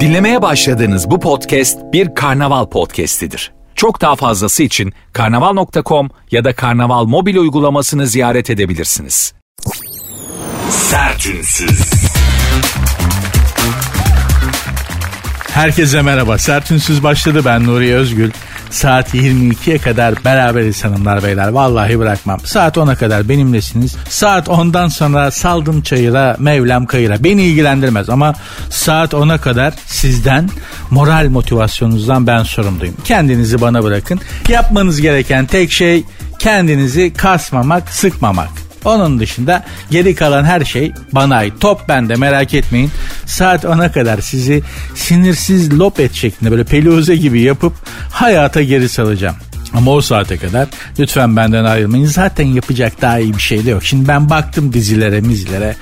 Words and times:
Dinlemeye 0.00 0.42
başladığınız 0.42 1.10
bu 1.10 1.20
podcast 1.20 1.78
bir 1.92 2.14
karnaval 2.14 2.66
podcastidir. 2.66 3.52
Çok 3.74 4.00
daha 4.00 4.16
fazlası 4.16 4.62
için 4.62 4.92
karnaval.com 5.12 6.10
ya 6.30 6.44
da 6.44 6.54
karnaval 6.54 7.04
mobil 7.04 7.36
uygulamasını 7.36 8.06
ziyaret 8.06 8.50
edebilirsiniz. 8.50 9.34
Sertünsüz. 10.70 11.80
Herkese 15.50 16.02
merhaba. 16.02 16.38
Sertünsüz 16.38 17.02
başladı 17.02 17.42
ben 17.44 17.66
Nuri 17.66 17.94
Özgül. 17.94 18.30
Saat 18.74 19.14
22'ye 19.14 19.78
kadar 19.78 20.24
beraberiz 20.24 20.84
hanımlar 20.84 21.22
beyler. 21.22 21.48
Vallahi 21.48 21.98
bırakmam. 21.98 22.40
Saat 22.44 22.76
10'a 22.76 22.94
kadar 22.94 23.28
benimlesiniz. 23.28 23.96
Saat 24.08 24.48
10'dan 24.48 24.88
sonra 24.88 25.30
saldım 25.30 25.82
çayıra, 25.82 26.36
mevlam 26.38 26.86
kayıra. 26.86 27.24
Beni 27.24 27.42
ilgilendirmez 27.42 28.10
ama 28.10 28.34
saat 28.70 29.12
10'a 29.12 29.38
kadar 29.38 29.74
sizden 29.86 30.48
moral 30.90 31.28
motivasyonunuzdan 31.28 32.26
ben 32.26 32.42
sorumluyum. 32.42 32.94
Kendinizi 33.04 33.60
bana 33.60 33.84
bırakın. 33.84 34.20
Yapmanız 34.48 35.00
gereken 35.00 35.46
tek 35.46 35.72
şey 35.72 36.04
kendinizi 36.38 37.12
kasmamak, 37.12 37.88
sıkmamak. 37.88 38.63
Onun 38.84 39.20
dışında 39.20 39.64
geri 39.90 40.14
kalan 40.14 40.44
her 40.44 40.64
şey 40.64 40.92
bana 41.12 41.36
ait. 41.36 41.60
Top 41.60 41.88
bende 41.88 42.14
merak 42.14 42.54
etmeyin. 42.54 42.90
Saat 43.26 43.64
10'a 43.64 43.92
kadar 43.92 44.20
sizi 44.20 44.62
sinirsiz 44.94 45.78
lopet 45.78 46.14
şeklinde 46.14 46.50
böyle 46.50 46.64
peluze 46.64 47.16
gibi 47.16 47.40
yapıp 47.40 47.72
hayata 48.10 48.62
geri 48.62 48.88
salacağım. 48.88 49.36
Ama 49.74 49.90
o 49.90 50.00
saate 50.00 50.36
kadar 50.36 50.68
lütfen 50.98 51.36
benden 51.36 51.64
ayrılmayın. 51.64 52.06
Zaten 52.06 52.44
yapacak 52.44 53.02
daha 53.02 53.18
iyi 53.18 53.34
bir 53.34 53.42
şey 53.42 53.66
de 53.66 53.70
yok. 53.70 53.84
Şimdi 53.84 54.08
ben 54.08 54.30
baktım 54.30 54.72
dizilere, 54.72 55.20
mizlere. 55.20 55.76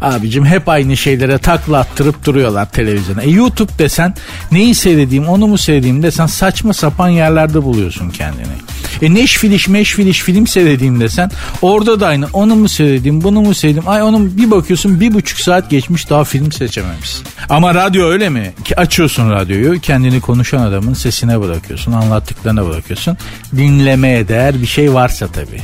Abicim 0.00 0.46
hep 0.46 0.68
aynı 0.68 0.96
şeylere 0.96 1.38
takla 1.38 1.78
attırıp 1.78 2.24
duruyorlar 2.24 2.70
televizyona. 2.70 3.22
E 3.22 3.30
YouTube 3.30 3.72
desen 3.78 4.14
neyi 4.52 4.74
seyredeyim, 4.74 5.28
onu 5.28 5.46
mu 5.46 5.58
seyredeyim 5.58 6.02
desen 6.02 6.26
saçma 6.26 6.72
sapan 6.72 7.08
yerlerde 7.08 7.62
buluyorsun 7.62 8.10
kendini. 8.10 8.71
E 9.02 9.14
neş 9.14 9.36
filiş 9.36 9.68
meş 9.68 9.94
filiş 9.94 10.22
film 10.22 10.46
seyredeyim 10.46 11.00
desen 11.00 11.30
orada 11.62 12.00
da 12.00 12.06
aynı 12.06 12.26
onu 12.32 12.54
mu 12.54 12.68
seyredeyim 12.68 13.22
bunu 13.22 13.40
mu 13.40 13.54
seyredeyim 13.54 13.88
ay 13.88 14.02
onun 14.02 14.36
bir 14.36 14.50
bakıyorsun 14.50 15.00
bir 15.00 15.14
buçuk 15.14 15.38
saat 15.40 15.70
geçmiş 15.70 16.10
daha 16.10 16.24
film 16.24 16.52
seçememişsin. 16.52 17.26
Ama 17.48 17.74
radyo 17.74 18.06
öyle 18.06 18.28
mi? 18.28 18.52
Ki 18.64 18.80
açıyorsun 18.80 19.30
radyoyu 19.30 19.80
kendini 19.80 20.20
konuşan 20.20 20.58
adamın 20.58 20.94
sesine 20.94 21.40
bırakıyorsun 21.40 21.92
anlattıklarına 21.92 22.68
bırakıyorsun 22.68 23.16
dinlemeye 23.56 24.28
değer 24.28 24.62
bir 24.62 24.66
şey 24.66 24.94
varsa 24.94 25.26
tabii. 25.26 25.62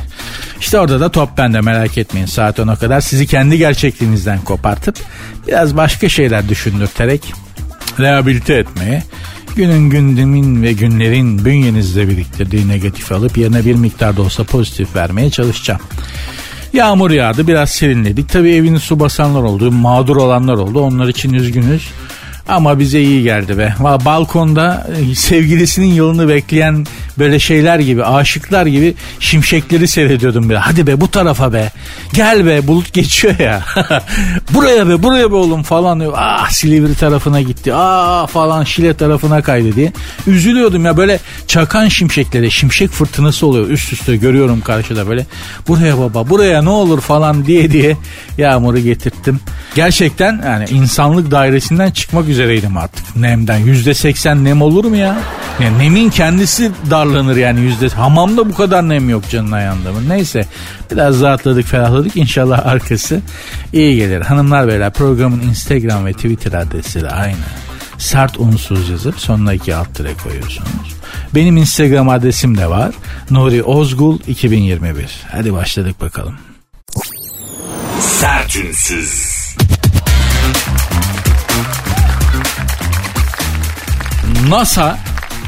İşte 0.59 0.79
orada 0.79 0.99
da 0.99 1.11
top 1.11 1.37
bende 1.37 1.61
merak 1.61 1.97
etmeyin 1.97 2.27
saat 2.27 2.59
10'a 2.59 2.75
kadar 2.75 3.01
sizi 3.01 3.27
kendi 3.27 3.57
gerçekliğinizden 3.57 4.41
kopartıp 4.41 4.95
biraz 5.47 5.77
başka 5.77 6.09
şeyler 6.09 6.49
düşündürterek 6.49 7.33
rehabilite 7.99 8.53
etmeye 8.53 9.03
günün 9.55 9.89
gündemin 9.89 10.63
ve 10.63 10.73
günlerin 10.73 11.45
bünyenizde 11.45 12.09
biriktirdiği 12.09 12.67
negatifi 12.67 13.13
alıp 13.13 13.37
yerine 13.37 13.65
bir 13.65 13.75
miktar 13.75 14.17
da 14.17 14.21
olsa 14.21 14.43
pozitif 14.43 14.95
vermeye 14.95 15.29
çalışacağım. 15.29 15.81
Yağmur 16.73 17.11
yağdı 17.11 17.47
biraz 17.47 17.69
serinledik. 17.69 18.29
Tabii 18.29 18.55
evini 18.55 18.79
su 18.79 18.99
basanlar 18.99 19.41
oldu, 19.41 19.71
mağdur 19.71 20.15
olanlar 20.15 20.53
oldu. 20.53 20.81
Onlar 20.81 21.07
için 21.07 21.33
üzgünüz. 21.33 21.89
Ama 22.49 22.79
bize 22.79 23.01
iyi 23.01 23.23
geldi 23.23 23.57
be. 23.57 23.73
Balkonda 23.79 24.87
e, 25.11 25.15
sevgilisinin 25.15 25.93
yılını 25.93 26.29
bekleyen 26.29 26.85
böyle 27.19 27.39
şeyler 27.39 27.79
gibi, 27.79 28.03
aşıklar 28.03 28.65
gibi 28.65 28.95
şimşekleri 29.19 29.87
seyrediyordum 29.87 30.49
bir. 30.49 30.55
Hadi 30.55 30.87
be 30.87 31.01
bu 31.01 31.11
tarafa 31.11 31.53
be. 31.53 31.71
Gel 32.13 32.45
be 32.45 32.67
bulut 32.67 32.93
geçiyor 32.93 33.39
ya. 33.39 33.63
buraya 34.53 34.89
be 34.89 35.03
buraya 35.03 35.31
be 35.31 35.35
oğlum 35.35 35.63
falan. 35.63 36.13
Ah 36.15 36.49
Silivri 36.49 36.95
tarafına 36.95 37.41
gitti. 37.41 37.73
Ah 37.73 38.27
falan 38.27 38.63
Şile 38.63 38.93
tarafına 38.93 39.41
kaydı 39.41 39.75
diye. 39.75 39.93
Üzülüyordum 40.27 40.85
ya 40.85 40.97
böyle 40.97 41.19
çakan 41.47 41.87
şimşekleri, 41.87 42.51
şimşek 42.51 42.89
fırtınası 42.89 43.47
oluyor 43.47 43.69
üst 43.69 43.93
üste 43.93 44.15
görüyorum 44.15 44.61
karşıda 44.61 45.07
böyle. 45.07 45.25
Buraya 45.67 45.97
baba 45.97 46.29
buraya 46.29 46.61
ne 46.61 46.69
olur 46.69 47.01
falan 47.01 47.45
diye 47.45 47.71
diye 47.71 47.97
yağmuru 48.37 48.79
getirttim. 48.79 49.39
Gerçekten 49.75 50.41
yani 50.45 50.65
insanlık 50.69 51.31
dairesinden 51.31 51.91
çıkmak 51.91 52.29
üzereydim 52.39 52.77
artık 52.77 53.15
nemden. 53.15 53.57
Yüzde 53.57 53.93
seksen 53.93 54.43
nem 54.43 54.61
olur 54.61 54.85
mu 54.85 54.95
ya? 54.95 55.17
Yani 55.59 55.79
nemin 55.79 56.09
kendisi 56.09 56.71
darlanır 56.89 57.35
yani 57.35 57.59
yüzde. 57.59 57.87
Hamamda 57.89 58.49
bu 58.49 58.55
kadar 58.55 58.89
nem 58.89 59.09
yok 59.09 59.23
canın 59.29 59.51
ayağında 59.51 59.91
mı? 59.91 60.09
Neyse 60.09 60.45
biraz 60.91 61.21
rahatladık 61.21 61.65
ferahladık. 61.65 62.17
İnşallah 62.17 62.65
arkası 62.65 63.21
iyi 63.73 63.95
gelir. 63.95 64.21
Hanımlar 64.21 64.67
beyler 64.67 64.93
programın 64.93 65.41
Instagram 65.41 66.05
ve 66.05 66.13
Twitter 66.13 66.53
adresi 66.53 67.07
aynı. 67.09 67.35
Sert 67.97 68.39
unsuz 68.39 68.89
yazıp 68.89 69.19
sonuna 69.19 69.53
iki 69.53 69.75
alt 69.75 69.95
tire 69.95 70.13
koyuyorsunuz. 70.23 70.95
Benim 71.35 71.57
Instagram 71.57 72.09
adresim 72.09 72.57
de 72.57 72.69
var. 72.69 72.91
Nuri 73.29 73.63
Ozgul 73.63 74.19
2021. 74.27 75.19
Hadi 75.31 75.53
başladık 75.53 76.01
bakalım. 76.01 76.35
Sertünsüz. 77.99 79.39
NASA 84.47 84.97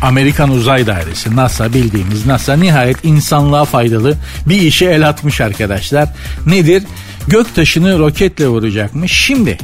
Amerikan 0.01 0.49
Uzay 0.49 0.87
Dairesi 0.87 1.35
NASA 1.35 1.73
bildiğimiz 1.73 2.25
NASA 2.25 2.55
nihayet 2.55 3.05
insanlığa 3.05 3.65
faydalı 3.65 4.17
bir 4.45 4.61
işe 4.61 4.85
el 4.85 5.09
atmış 5.09 5.41
arkadaşlar. 5.41 6.09
Nedir? 6.45 6.83
Göktaşını 7.27 7.99
roketle 7.99 8.47
vuracakmış. 8.47 9.11
Şimdi 9.11 9.57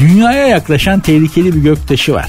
dünyaya 0.00 0.46
yaklaşan 0.46 1.00
tehlikeli 1.00 1.54
bir 1.54 1.60
göktaşı 1.60 2.14
var. 2.14 2.28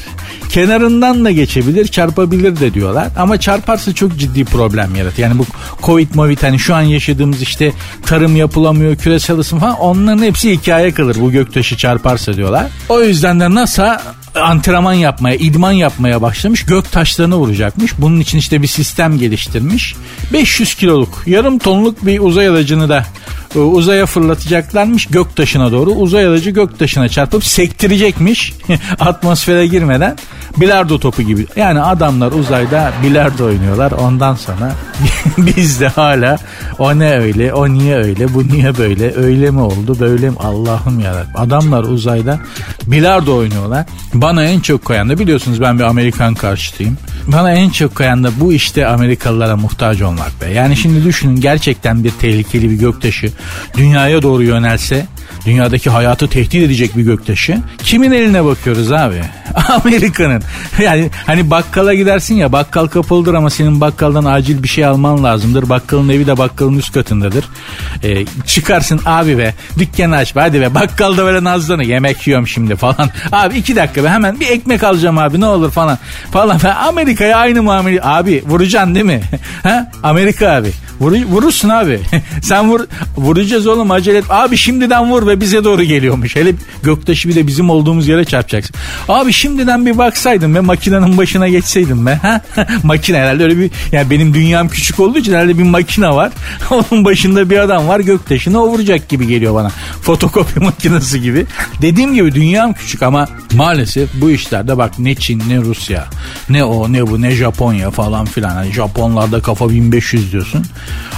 Kenarından 0.50 1.26
da 1.26 1.32
geçebilir 1.32 1.88
çarpabilir 1.88 2.60
de 2.60 2.74
diyorlar. 2.74 3.08
Ama 3.18 3.40
çarparsa 3.40 3.94
çok 3.94 4.18
ciddi 4.18 4.46
problem 4.46 4.96
yaratır. 4.96 5.24
Yani 5.24 5.40
bu 5.40 5.46
Covid 5.84 6.14
Covid 6.14 6.44
hani 6.44 6.60
şu 6.60 6.76
an 6.76 6.82
yaşadığımız 6.82 7.42
işte 7.42 7.72
tarım 8.06 8.36
yapılamıyor 8.36 8.96
küresel 8.96 9.38
ısın 9.38 9.60
falan 9.60 9.80
onların 9.80 10.24
hepsi 10.24 10.52
hikaye 10.52 10.92
kalır 10.92 11.18
bu 11.20 11.32
göktaşı 11.32 11.78
çarparsa 11.78 12.34
diyorlar. 12.34 12.68
O 12.90 13.02
yüzden 13.02 13.40
de 13.40 13.54
NASA 13.54 14.02
antrenman 14.36 14.94
yapmaya, 14.94 15.36
idman 15.36 15.72
yapmaya 15.72 16.22
başlamış. 16.22 16.66
Gök 16.66 16.92
taşlarını 16.92 17.36
vuracakmış. 17.36 17.94
Bunun 17.98 18.20
için 18.20 18.38
işte 18.38 18.62
bir 18.62 18.68
sistem 18.68 19.18
geliştirmiş. 19.18 19.96
500 20.34 20.76
kiloluk, 20.76 21.24
yarım 21.26 21.60
tonluk 21.60 22.06
bir 22.06 22.20
uzay 22.20 22.48
aracını 22.48 22.90
da 22.90 23.06
uzaya 23.60 24.06
fırlatacaklarmış 24.06 25.06
gök 25.06 25.36
taşına 25.36 25.72
doğru. 25.72 25.90
Uzay 25.90 26.26
aracı 26.26 26.50
gök 26.50 26.80
taşına 26.80 27.10
çarpıp 27.10 27.46
sektirecekmiş 27.46 28.54
atmosfere 29.00 29.68
girmeden 29.68 30.18
bilardo 30.58 31.00
topu 31.00 31.22
gibi. 31.22 31.48
Yani 31.56 31.82
adamlar 31.82 32.32
uzayda 32.32 32.92
bilardo 33.04 33.46
oynuyorlar. 33.46 33.92
Ondan 33.92 34.36
sonra 34.36 34.72
biz 35.38 35.80
de 35.80 35.88
hala 35.88 36.38
o 36.80 37.00
ne 37.00 37.18
öyle, 37.18 37.54
o 37.54 37.70
niye 37.70 37.96
öyle, 37.96 38.34
bu 38.34 38.48
niye 38.48 38.78
böyle, 38.78 39.16
öyle 39.16 39.52
mi 39.52 39.60
oldu, 39.60 39.98
böyle 40.00 40.30
mi? 40.30 40.36
Allah'ım 40.40 41.00
yarabbim. 41.00 41.36
Adamlar 41.36 41.84
uzayda 41.84 42.40
bilardo 42.88 43.36
oynuyorlar. 43.36 43.86
Bana 44.14 44.44
en 44.44 44.60
çok 44.60 44.86
koyan 44.86 45.10
da 45.10 45.20
biliyorsunuz 45.20 45.62
ben 45.62 45.80
bir 45.80 45.84
Amerikan 45.84 46.36
karşıtıyım. 46.36 46.98
Bana 47.28 47.52
en 47.52 47.70
çok 47.70 47.96
koyan 47.96 48.24
da 48.24 48.32
bu 48.40 48.54
işte 48.54 48.88
Amerikalılara 48.88 49.56
muhtaç 49.56 50.02
olmak 50.02 50.42
be. 50.42 50.50
Yani 50.54 50.78
şimdi 50.78 51.04
düşünün 51.04 51.42
gerçekten 51.42 52.04
bir 52.04 52.12
tehlikeli 52.12 52.70
bir 52.70 52.76
göktaşı 52.76 53.32
dünyaya 53.78 54.22
doğru 54.22 54.44
yönelse 54.44 55.06
dünyadaki 55.46 55.90
hayatı 55.90 56.28
tehdit 56.28 56.64
edecek 56.64 56.98
bir 56.98 57.04
göktaşı. 57.04 57.58
Kimin 57.78 58.12
eline 58.12 58.46
bakıyoruz 58.46 58.92
abi? 58.92 59.22
Amerika'nın. 59.70 60.44
Yani 60.82 61.10
hani 61.26 61.50
bakkala 61.50 61.94
gidersin 61.94 62.36
ya 62.36 62.52
bakkal 62.52 62.88
kapalıdır 62.88 63.34
ama 63.34 63.50
senin 63.50 63.82
bakkaldan 63.82 64.26
acil 64.26 64.64
bir 64.64 64.68
şey 64.68 64.86
alman 64.86 65.24
lazımdır. 65.24 65.70
Bakkalın 65.70 66.10
evi 66.10 66.28
de 66.28 66.38
bakkalın 66.38 66.78
üst 66.78 66.94
katındadır. 66.94 67.46
Ee, 68.04 68.26
çıkarsın 68.46 69.00
abi 69.06 69.38
be 69.38 69.54
dükkanı 69.80 70.16
aç 70.16 70.36
be 70.36 70.40
hadi 70.40 70.62
be 70.62 70.76
bakkalda 70.76 71.26
böyle 71.26 71.44
nazlanı 71.44 71.84
yemek 71.84 72.28
yiyorum 72.28 72.48
şimdi 72.48 72.76
falan. 72.76 73.10
Abi 73.32 73.58
iki 73.58 73.76
dakika 73.76 74.04
be 74.04 74.10
hemen 74.10 74.40
bir 74.40 74.48
ekmek 74.48 74.84
alacağım 74.84 75.18
abi 75.18 75.42
ne 75.42 75.46
olur 75.46 75.72
falan. 75.72 75.98
Falan. 76.32 76.60
Amerika'ya 76.88 77.38
aynı 77.38 77.64
muamele. 77.64 78.00
Abi 78.04 78.44
vuracaksın 78.48 78.96
değil 78.96 79.06
mi? 79.06 79.22
ha? 79.64 79.92
Amerika 80.04 80.52
abi. 80.52 80.72
Vur, 81.02 81.12
vurursun 81.12 81.70
abi. 81.70 82.00
Sen 82.42 82.70
vur, 82.70 82.80
vuracağız 83.18 83.68
oğlum 83.68 83.92
acele 83.92 84.18
et. 84.18 84.26
Abi 84.30 84.58
şimdiden 84.58 85.12
vur 85.12 85.28
ve 85.28 85.42
bize 85.42 85.64
doğru 85.64 85.84
geliyormuş. 85.84 86.36
Hele 86.36 86.54
göktaşı 86.84 87.30
bir 87.30 87.36
de 87.36 87.48
bizim 87.48 87.70
olduğumuz 87.70 88.08
yere 88.08 88.26
çarpacaksın. 88.26 88.76
Abi 89.08 89.34
şimdiden 89.42 89.86
bir 89.86 89.98
baksaydın 89.98 90.56
ve 90.56 90.60
makinenin 90.60 91.18
başına 91.18 91.48
geçseydin 91.48 92.06
be. 92.06 92.20
Ha? 92.22 92.42
Makine 92.84 93.18
herhalde 93.18 93.44
öyle 93.44 93.58
bir 93.58 93.72
yani 93.92 94.10
benim 94.10 94.34
dünyam 94.34 94.70
küçük 94.70 95.00
olduğu 95.00 95.18
için 95.18 95.34
herhalde 95.34 95.58
bir 95.58 95.64
makine 95.64 96.10
var. 96.10 96.32
Onun 96.72 97.06
başında 97.06 97.50
bir 97.50 97.58
adam 97.58 97.88
var 97.88 98.00
göktaşını 98.00 98.64
o 98.64 98.68
vuracak 98.68 99.10
gibi 99.10 99.28
geliyor 99.28 99.56
bana. 99.56 99.72
Fotokopi 100.02 100.60
makinesi 100.64 101.22
gibi. 101.22 101.46
Dediğim 101.82 102.14
gibi 102.14 102.36
dünyam 102.36 102.74
küçük 102.74 103.04
ama 103.04 103.28
maalesef 103.54 104.10
bu 104.14 104.32
işlerde 104.32 104.78
bak 104.78 105.00
ne 105.00 105.16
Çin 105.16 105.44
ne 105.50 105.58
Rusya 105.58 106.06
ne 106.50 106.64
o 106.64 106.94
ne 106.94 107.08
bu 107.08 107.22
ne 107.22 107.32
Japonya 107.32 107.92
falan 107.92 108.26
filan. 108.26 108.56
Yani 108.56 108.72
Japonlarda 108.72 109.42
kafa 109.42 109.70
1500 109.70 110.32
diyorsun. 110.32 110.66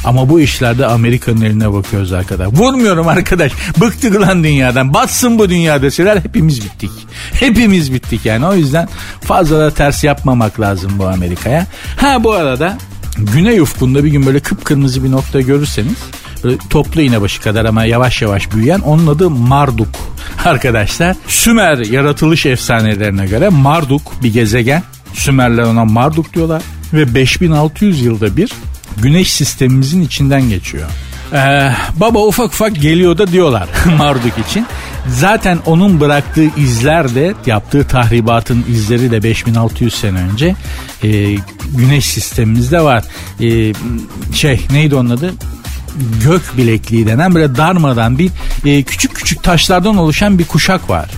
Ama 0.03 0.29
bu 0.29 0.39
işlerde 0.39 0.85
Amerika'nın 0.85 1.41
eline 1.41 1.73
bakıyoruz 1.73 2.13
arkadaş. 2.13 2.47
Vurmuyorum 2.53 3.07
arkadaş. 3.07 3.51
Bıktık 3.81 4.21
lan 4.21 4.43
dünyadan. 4.43 4.93
Batsın 4.93 5.39
bu 5.39 5.49
dünya 5.49 5.81
deseler 5.81 6.17
hepimiz 6.17 6.65
bittik. 6.65 6.91
Hepimiz 7.33 7.93
bittik 7.93 8.25
yani. 8.25 8.45
O 8.45 8.55
yüzden 8.55 8.89
fazla 9.21 9.59
da 9.59 9.71
ters 9.71 10.03
yapmamak 10.03 10.59
lazım 10.59 10.91
bu 10.99 11.07
Amerika'ya. 11.07 11.67
Ha 11.97 12.23
bu 12.23 12.31
arada 12.31 12.77
Güney 13.17 13.59
ufkunda 13.59 14.03
bir 14.03 14.09
gün 14.09 14.25
böyle 14.25 14.39
kıpkırmızı 14.39 15.03
bir 15.03 15.11
nokta 15.11 15.41
görürseniz 15.41 15.97
böyle 16.43 16.57
toplu 16.69 17.01
iğne 17.01 17.21
başı 17.21 17.41
kadar 17.41 17.65
ama 17.65 17.85
yavaş 17.85 18.21
yavaş 18.21 18.51
büyüyen 18.51 18.79
onun 18.79 19.07
adı 19.07 19.29
Marduk 19.29 19.87
arkadaşlar. 20.45 21.15
Sümer 21.27 21.77
yaratılış 21.77 22.45
efsanelerine 22.45 23.25
göre 23.25 23.49
Marduk 23.49 24.01
bir 24.23 24.33
gezegen. 24.33 24.83
Sümerler 25.13 25.63
ona 25.63 25.85
Marduk 25.85 26.33
diyorlar 26.33 26.63
ve 26.93 27.15
5600 27.15 28.01
yılda 28.01 28.37
bir 28.37 28.51
güneş 29.01 29.33
sistemimizin 29.33 30.01
içinden 30.01 30.49
geçiyor. 30.49 30.89
Ee, 31.33 31.71
baba 31.95 32.19
ufak 32.19 32.47
ufak 32.47 32.75
geliyor 32.75 33.17
da 33.17 33.31
diyorlar 33.31 33.69
Marduk 33.97 34.37
için. 34.49 34.65
Zaten 35.07 35.59
onun 35.65 35.99
bıraktığı 35.99 36.59
izler 36.59 37.15
de 37.15 37.33
yaptığı 37.45 37.87
tahribatın 37.87 38.65
izleri 38.69 39.11
de 39.11 39.23
5600 39.23 39.93
sene 39.93 40.19
önce 40.19 40.55
e, 41.03 41.35
güneş 41.77 42.05
sistemimizde 42.05 42.81
var. 42.81 43.03
E, 43.39 43.73
şey 44.33 44.61
neydi 44.71 44.95
onun 44.95 45.09
adı? 45.09 45.33
Gök 46.23 46.57
bilekliği 46.57 47.07
denen 47.07 47.35
böyle 47.35 47.55
darmadan 47.55 48.17
bir 48.17 48.31
e, 48.65 48.83
küçük 48.83 49.15
küçük 49.15 49.43
taşlardan 49.43 49.97
oluşan 49.97 50.39
bir 50.39 50.45
kuşak 50.45 50.89
var 50.89 51.09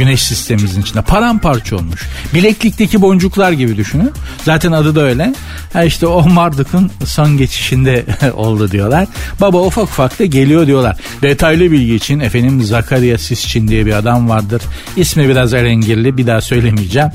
güneş 0.00 0.22
sistemimizin 0.22 0.82
içinde. 0.82 1.02
Paramparça 1.02 1.76
olmuş. 1.76 2.08
Bileklikteki 2.34 3.02
boncuklar 3.02 3.52
gibi 3.52 3.76
düşünün. 3.76 4.10
Zaten 4.44 4.72
adı 4.72 4.94
da 4.94 5.00
öyle. 5.00 5.34
Ha 5.72 5.84
işte 5.84 6.06
o 6.06 6.28
Marduk'un 6.28 6.90
son 7.04 7.36
geçişinde 7.36 8.04
oldu 8.34 8.70
diyorlar. 8.70 9.06
Baba 9.40 9.62
ufak 9.62 9.84
ufak 9.84 10.18
da 10.18 10.24
geliyor 10.24 10.66
diyorlar. 10.66 10.96
Detaylı 11.22 11.72
bilgi 11.72 11.94
için 11.94 12.20
efendim 12.20 12.62
Zakaria 12.62 13.18
Sisçin 13.18 13.68
diye 13.68 13.86
bir 13.86 13.92
adam 13.92 14.28
vardır. 14.28 14.62
İsmi 14.96 15.28
biraz 15.28 15.54
erengirli 15.54 16.16
bir 16.16 16.26
daha 16.26 16.40
söylemeyeceğim. 16.40 17.10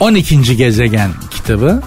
12. 0.00 0.56
gezegen 0.56 1.10
kitabı. 1.30 1.82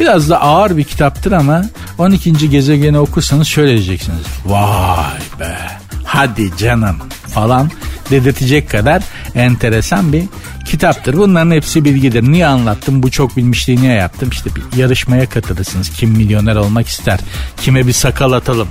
Biraz 0.00 0.30
da 0.30 0.40
ağır 0.40 0.76
bir 0.76 0.84
kitaptır 0.84 1.32
ama 1.32 1.64
12. 1.98 2.50
gezegeni 2.50 2.98
okursanız 2.98 3.46
şöyle 3.46 3.72
diyeceksiniz. 3.72 4.26
Vay 4.46 5.40
be 5.40 5.56
hadi 6.04 6.56
canım 6.56 6.96
falan 7.28 7.70
dedirtecek 8.10 8.70
kadar 8.70 9.02
enteresan 9.34 10.12
bir 10.12 10.24
kitaptır. 10.64 11.16
Bunların 11.16 11.50
hepsi 11.50 11.84
bilgidir. 11.84 12.22
Niye 12.22 12.46
anlattım? 12.46 13.02
Bu 13.02 13.10
çok 13.10 13.36
bilmişliği 13.36 13.80
niye 13.80 13.92
yaptım? 13.92 14.28
İşte 14.32 14.50
bir 14.56 14.78
yarışmaya 14.78 15.28
katılırsınız. 15.28 15.90
Kim 15.90 16.10
milyoner 16.10 16.56
olmak 16.56 16.88
ister? 16.88 17.20
Kime 17.60 17.86
bir 17.86 17.92
sakal 17.92 18.32
atalım? 18.32 18.68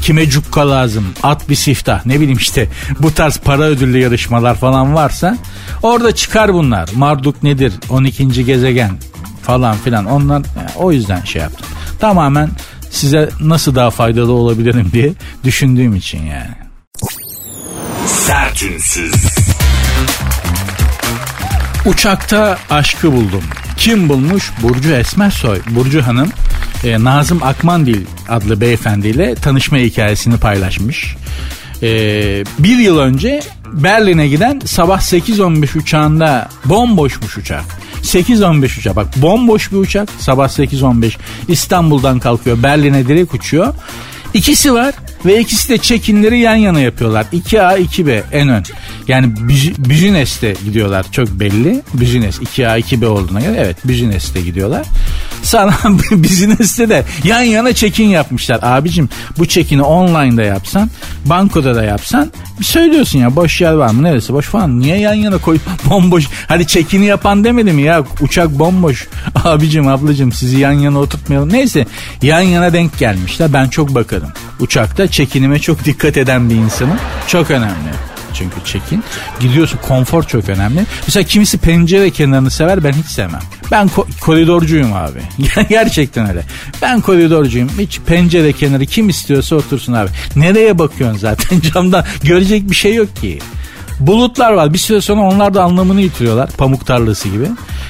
Kime 0.00 0.26
cukka 0.26 0.70
lazım? 0.70 1.06
At 1.22 1.48
bir 1.48 1.54
siftah. 1.54 2.06
Ne 2.06 2.20
bileyim 2.20 2.38
işte 2.38 2.68
bu 3.00 3.14
tarz 3.14 3.38
para 3.38 3.62
ödüllü 3.62 3.98
yarışmalar 3.98 4.54
falan 4.54 4.94
varsa 4.94 5.38
orada 5.82 6.14
çıkar 6.14 6.54
bunlar. 6.54 6.88
Marduk 6.94 7.42
nedir? 7.42 7.72
12. 7.88 8.44
gezegen 8.44 8.90
falan 9.42 9.76
filan. 9.76 10.06
Yani 10.06 10.44
o 10.76 10.92
yüzden 10.92 11.20
şey 11.24 11.42
yaptım. 11.42 11.66
Tamamen 12.00 12.50
size 12.90 13.28
nasıl 13.40 13.74
daha 13.74 13.90
faydalı 13.90 14.32
olabilirim 14.32 14.90
diye 14.92 15.12
düşündüğüm 15.44 15.96
için 15.96 16.26
yani. 16.26 16.67
Sertünsüz. 18.28 19.14
Uçakta 21.86 22.58
aşkı 22.70 23.12
buldum. 23.12 23.42
Kim 23.76 24.08
bulmuş? 24.08 24.52
Burcu 24.62 24.92
Esmersoy. 24.92 25.58
Burcu 25.70 26.02
Hanım 26.02 26.28
e, 26.84 27.04
Nazım 27.04 27.42
Akmandil 27.42 28.06
adlı 28.28 28.60
beyefendiyle 28.60 29.34
tanışma 29.34 29.78
hikayesini 29.78 30.36
paylaşmış. 30.36 31.16
E, 31.82 31.88
bir 32.58 32.78
yıl 32.78 32.98
önce 32.98 33.40
Berlin'e 33.72 34.28
giden 34.28 34.60
sabah 34.64 35.00
8.15 35.00 35.78
uçağında 35.78 36.48
bomboşmuş 36.64 37.38
uçak. 37.38 37.64
8.15 38.02 38.78
uçak 38.78 38.96
bak 38.96 39.16
bomboş 39.16 39.72
bir 39.72 39.76
uçak 39.76 40.08
sabah 40.18 40.48
8.15 40.48 41.16
İstanbul'dan 41.48 42.18
kalkıyor 42.18 42.62
Berlin'e 42.62 43.08
direkt 43.08 43.34
uçuyor. 43.34 43.74
İkisi 44.34 44.74
var 44.74 44.94
ve 45.26 45.40
ikisi 45.40 45.68
de 45.68 45.78
çekinleri 45.78 46.38
yan 46.38 46.54
yana 46.54 46.80
yapıyorlar. 46.80 47.26
2A 47.32 47.78
2B 47.78 48.22
en 48.32 48.48
ön. 48.48 48.64
Yani 49.08 49.34
Büzines'te 49.78 50.54
gidiyorlar 50.64 51.06
çok 51.12 51.28
belli. 51.28 51.82
Büzines 51.94 52.38
2A 52.38 52.80
2B 52.80 53.06
olduğuna 53.06 53.40
göre 53.40 53.56
evet 53.58 53.76
Büzines'te 53.84 54.40
gidiyorlar. 54.40 54.86
Sana 55.42 55.74
Büzines'te 56.10 56.88
de 56.88 57.04
yan 57.24 57.42
yana 57.42 57.72
çekin 57.72 58.04
yapmışlar. 58.06 58.58
Abicim 58.62 59.08
bu 59.38 59.46
çekini 59.46 59.82
online'da 59.82 60.42
yapsan 60.42 60.90
bankoda 61.24 61.74
da 61.74 61.84
yapsan 61.84 62.32
söylüyorsun 62.62 63.18
ya 63.18 63.36
boş 63.36 63.60
yer 63.60 63.72
var 63.72 63.90
mı 63.90 64.02
neresi 64.02 64.32
boş 64.32 64.46
falan. 64.46 64.80
Niye 64.80 64.98
yan 64.98 65.14
yana 65.14 65.38
koy 65.38 65.58
bomboş. 65.90 66.28
Hadi 66.48 66.66
çekini 66.66 67.06
yapan 67.06 67.44
demedi 67.44 67.72
mi 67.72 67.82
ya 67.82 68.04
uçak 68.20 68.58
bomboş. 68.58 69.08
Abicim 69.44 69.88
ablacım 69.88 70.32
sizi 70.32 70.58
yan 70.58 70.72
yana 70.72 70.98
oturtmayalım. 70.98 71.52
Neyse 71.52 71.86
yan 72.22 72.40
yana 72.40 72.72
denk 72.72 72.98
gelmişler 72.98 73.52
ben 73.52 73.68
çok 73.68 73.94
bakarım. 73.94 74.28
Uçakta 74.60 75.07
çekinime 75.10 75.58
çok 75.58 75.84
dikkat 75.84 76.16
eden 76.16 76.50
bir 76.50 76.54
insanım. 76.54 76.96
Çok 77.26 77.50
önemli 77.50 77.90
çünkü 78.34 78.56
çekin. 78.64 79.04
Gidiyorsun 79.40 79.78
konfor 79.88 80.22
çok 80.22 80.48
önemli. 80.48 80.80
Mesela 81.06 81.24
kimisi 81.24 81.58
pencere 81.58 82.10
kenarını 82.10 82.50
sever 82.50 82.84
ben 82.84 82.92
hiç 82.92 83.06
sevmem. 83.06 83.40
Ben 83.70 83.86
ko- 83.88 84.20
koridorcuyum 84.20 84.92
abi. 84.92 85.20
Gerçekten 85.68 86.28
öyle. 86.28 86.42
Ben 86.82 87.00
koridorcuyum. 87.00 87.70
Hiç 87.78 88.00
pencere 88.06 88.52
kenarı 88.52 88.86
kim 88.86 89.08
istiyorsa 89.08 89.56
otursun 89.56 89.92
abi. 89.92 90.10
Nereye 90.36 90.78
bakıyorsun 90.78 91.18
zaten 91.18 91.60
camdan? 91.74 92.04
Görecek 92.22 92.70
bir 92.70 92.74
şey 92.76 92.94
yok 92.94 93.16
ki. 93.16 93.38
Bulutlar 94.00 94.52
var. 94.52 94.72
Bir 94.72 94.78
süre 94.78 95.00
sonra 95.00 95.20
onlar 95.20 95.54
da 95.54 95.62
anlamını 95.62 96.00
yitiriyorlar. 96.00 96.50
Pamuk 96.50 96.86
tarlası 96.86 97.28
gibi. 97.28 97.46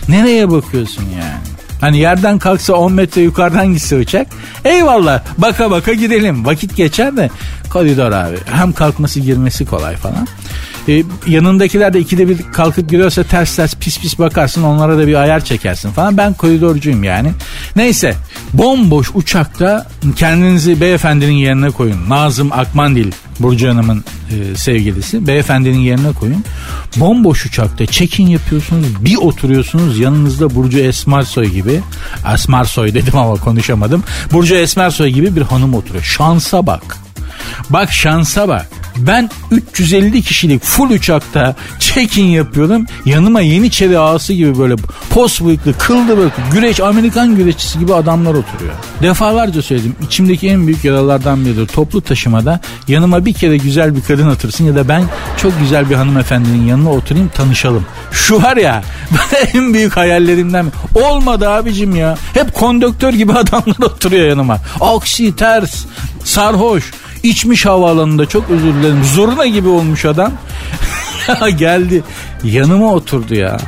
Nereye 0.08 0.50
bakıyorsun 0.50 1.04
yani? 1.14 1.57
Hani 1.80 1.98
yerden 1.98 2.38
kalksa 2.38 2.72
10 2.72 2.92
metre 2.92 3.20
yukarıdan 3.20 3.66
gitse 3.66 3.96
uçak. 3.96 4.26
Eyvallah 4.64 5.22
baka 5.38 5.70
baka 5.70 5.92
gidelim. 5.92 6.46
Vakit 6.46 6.76
geçer 6.76 7.16
de 7.16 7.30
koridor 7.70 8.12
abi. 8.12 8.36
Hem 8.44 8.72
kalkması 8.72 9.20
girmesi 9.20 9.66
kolay 9.66 9.96
falan. 9.96 10.28
Ee, 10.88 11.02
yanındakiler 11.26 11.92
de 11.92 12.00
ikide 12.00 12.28
bir 12.28 12.42
kalkıp 12.52 12.90
giriyorsa 12.90 13.22
ters 13.24 13.56
ters 13.56 13.74
pis 13.74 14.00
pis 14.00 14.18
bakarsın 14.18 14.62
onlara 14.62 14.98
da 14.98 15.06
bir 15.06 15.14
ayar 15.14 15.44
çekersin 15.44 15.90
falan. 15.90 16.16
Ben 16.16 16.34
koridorcuyum 16.34 17.04
yani. 17.04 17.32
Neyse 17.76 18.14
bomboş 18.52 19.10
uçakta 19.14 19.86
kendinizi 20.16 20.80
beyefendinin 20.80 21.32
yerine 21.32 21.70
koyun. 21.70 22.08
Nazım 22.08 22.52
Akmandil 22.52 23.12
Burcu 23.40 23.68
Hanım'ın 23.68 24.04
e, 24.30 24.56
sevgilisi. 24.56 25.26
Beyefendinin 25.26 25.78
yerine 25.78 26.12
koyun. 26.12 26.44
Bomboş 26.96 27.46
uçakta 27.46 27.86
check-in 27.86 28.26
yapıyorsunuz. 28.26 29.04
Bir 29.04 29.16
oturuyorsunuz 29.16 29.98
yanınızda 29.98 30.54
Burcu 30.54 30.78
Esmersoy 30.78 31.46
gibi. 31.46 31.80
Esmersoy 32.34 32.94
dedim 32.94 33.16
ama 33.16 33.34
konuşamadım. 33.34 34.02
Burcu 34.32 34.54
Esmersoy 34.54 35.08
gibi 35.08 35.36
bir 35.36 35.42
hanım 35.42 35.74
oturuyor. 35.74 36.04
Şansa 36.04 36.66
bak. 36.66 36.96
Bak 37.70 37.92
şansa 37.92 38.48
bak. 38.48 38.68
Ben 38.96 39.30
350 39.50 40.22
kişilik 40.22 40.62
full 40.64 40.90
uçakta 40.90 41.56
check-in 41.78 42.24
yapıyordum. 42.24 42.86
Yanıma 43.04 43.40
Yeniçeri 43.40 43.98
ağası 43.98 44.32
gibi 44.32 44.58
böyle 44.58 44.74
pos 45.10 45.40
bıyıklı, 45.40 45.78
kıldı 45.78 46.18
böyle 46.18 46.30
güreş, 46.52 46.80
Amerikan 46.80 47.36
güreşçisi 47.36 47.78
gibi 47.78 47.94
adamlar 47.94 48.30
oturuyor. 48.30 48.72
Defalarca 49.02 49.62
söyledim. 49.62 49.96
İçimdeki 50.06 50.48
en 50.48 50.66
büyük 50.66 50.84
yaralardan 50.84 51.44
biridir. 51.44 51.66
Toplu 51.66 52.00
taşımada 52.00 52.60
yanıma 52.88 53.24
bir 53.24 53.32
kere 53.32 53.56
güzel 53.56 53.96
bir 53.96 54.02
kadın 54.02 54.28
otursun 54.28 54.64
ya 54.64 54.74
da 54.74 54.88
ben 54.88 55.02
çok 55.36 55.60
güzel 55.60 55.90
bir 55.90 55.94
hanımefendinin 55.94 56.66
yanına 56.66 56.90
oturayım 56.90 57.28
tanışalım. 57.28 57.86
Şu 58.12 58.42
var 58.42 58.56
ya 58.56 58.82
en 59.54 59.74
büyük 59.74 59.96
hayallerimden 59.96 60.66
olmadı 60.94 61.50
abicim 61.50 61.96
ya. 61.96 62.18
Hep 62.34 62.54
konduktör 62.54 63.12
gibi 63.12 63.32
adamlar 63.38 63.82
oturuyor 63.82 64.28
yanıma. 64.28 64.58
Aksi, 64.80 65.36
ters, 65.36 65.84
sarhoş. 66.24 66.92
İçmiş 67.22 67.66
havaalanında 67.66 68.26
çok 68.26 68.50
özür 68.50 68.74
dilerim. 68.74 69.04
Zoruna 69.04 69.46
gibi 69.46 69.68
olmuş 69.68 70.04
adam. 70.04 70.32
geldi 71.58 72.02
yanıma 72.44 72.94
oturdu 72.94 73.34
ya. 73.34 73.58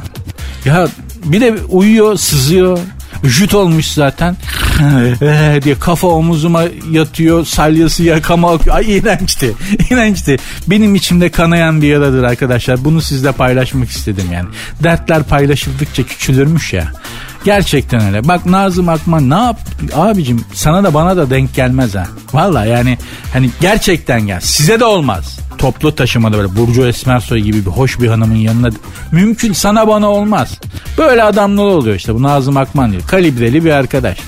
Ya 0.65 0.89
bir 1.25 1.41
de 1.41 1.57
uyuyor 1.69 2.17
sızıyor. 2.17 2.79
Jüt 3.25 3.55
olmuş 3.55 3.87
zaten. 3.87 4.37
diye 5.63 5.79
kafa 5.79 6.09
omuzuma 6.09 6.63
yatıyor. 6.91 7.45
Salyası 7.45 8.03
yakama 8.03 8.55
akıyor. 8.55 8.77
Ay 8.77 8.97
iğrençti. 8.97 9.55
İğrençti. 9.91 10.37
Benim 10.67 10.95
içimde 10.95 11.29
kanayan 11.29 11.83
bir 11.83 11.89
yaradır 11.89 12.23
arkadaşlar. 12.23 12.85
Bunu 12.85 13.01
sizle 13.01 13.33
paylaşmak 13.33 13.91
istedim 13.91 14.27
yani. 14.33 14.49
Dertler 14.83 15.23
paylaşıldıkça 15.23 16.03
küçülürmüş 16.03 16.73
ya. 16.73 16.93
Gerçekten 17.45 18.07
öyle. 18.07 18.29
Bak 18.29 18.47
Nazım 18.47 18.89
Akman 18.89 19.31
ne 19.31 19.35
yap 19.35 19.61
abicim 19.95 20.45
sana 20.55 20.85
da 20.85 20.95
bana 20.95 21.17
da 21.17 21.31
denk 21.31 21.55
gelmez 21.55 21.95
ha. 21.95 22.07
Valla 22.33 22.65
yani 22.65 22.99
hani 23.33 23.51
gerçekten 23.61 24.27
gel. 24.27 24.41
Size 24.41 24.81
de 24.81 24.85
olmaz. 24.85 25.39
Toplu 25.59 25.95
taşımada 25.95 26.39
böyle 26.39 26.57
Burcu 26.57 26.87
Esmersoy 26.87 27.41
gibi 27.41 27.67
bir 27.67 27.71
hoş 27.71 28.01
bir 28.01 28.09
hanımın 28.09 28.35
yanına 28.35 28.71
mümkün 29.13 29.53
sana 29.53 29.89
bana 29.89 30.09
olmaz. 30.11 30.59
Böyle 30.99 31.23
adamlar 31.23 31.65
oluyor 31.65 31.97
işte 31.97 32.15
bu 32.15 32.23
Nazım 32.23 32.57
Akman 32.57 32.93
diyor. 32.93 33.03
Kalibreli 33.07 33.65
bir 33.65 33.71
arkadaş. 33.71 34.19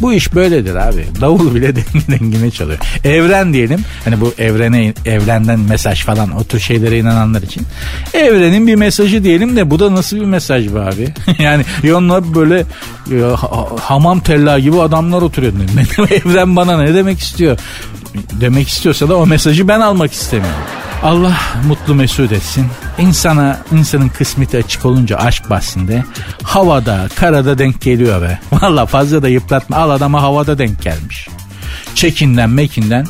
Bu 0.00 0.12
iş 0.12 0.34
böyledir 0.34 0.74
abi. 0.74 1.06
Davul 1.20 1.54
bile 1.54 1.76
dengi 1.76 2.08
dengine 2.08 2.50
çalıyor. 2.50 2.78
Evren 3.04 3.52
diyelim. 3.52 3.80
Hani 4.04 4.20
bu 4.20 4.34
evrene 4.38 4.94
evrenden 5.06 5.60
mesaj 5.60 6.04
falan 6.04 6.30
o 6.36 6.44
tür 6.44 6.60
şeylere 6.60 6.98
inananlar 6.98 7.42
için. 7.42 7.66
Evrenin 8.14 8.66
bir 8.66 8.74
mesajı 8.74 9.24
diyelim 9.24 9.56
de 9.56 9.70
bu 9.70 9.78
da 9.78 9.94
nasıl 9.94 10.16
bir 10.16 10.24
mesaj 10.24 10.72
bu 10.72 10.78
abi? 10.78 11.08
yani 11.38 11.64
yanına 11.82 12.34
böyle 12.34 12.64
ya, 13.10 13.42
ha, 13.42 13.66
hamam 13.80 14.20
tella 14.20 14.58
gibi 14.58 14.80
adamlar 14.80 15.22
oturuyor. 15.22 15.52
Evren 16.10 16.56
bana 16.56 16.82
ne 16.82 16.94
demek 16.94 17.20
istiyor? 17.20 17.58
Demek 18.40 18.68
istiyorsa 18.68 19.08
da 19.08 19.16
o 19.16 19.26
mesajı 19.26 19.68
ben 19.68 19.80
almak 19.80 20.12
istemiyorum. 20.12 20.60
Allah 21.02 21.36
mutlu 21.66 21.94
mesut 21.94 22.32
etsin. 22.32 22.66
İnsana, 23.00 23.58
insanın 23.72 24.08
kısmeti 24.08 24.56
açık 24.58 24.84
olunca 24.84 25.16
aşk 25.16 25.50
bahsinde 25.50 26.04
havada, 26.42 27.08
karada 27.16 27.58
denk 27.58 27.80
geliyor 27.80 28.22
be. 28.22 28.38
Valla 28.52 28.86
fazla 28.86 29.22
da 29.22 29.28
yıpratma. 29.28 29.76
Al 29.76 29.90
adama 29.90 30.22
havada 30.22 30.58
denk 30.58 30.82
gelmiş. 30.82 31.28
Çekinden 31.94 32.50
mekinden 32.50 33.06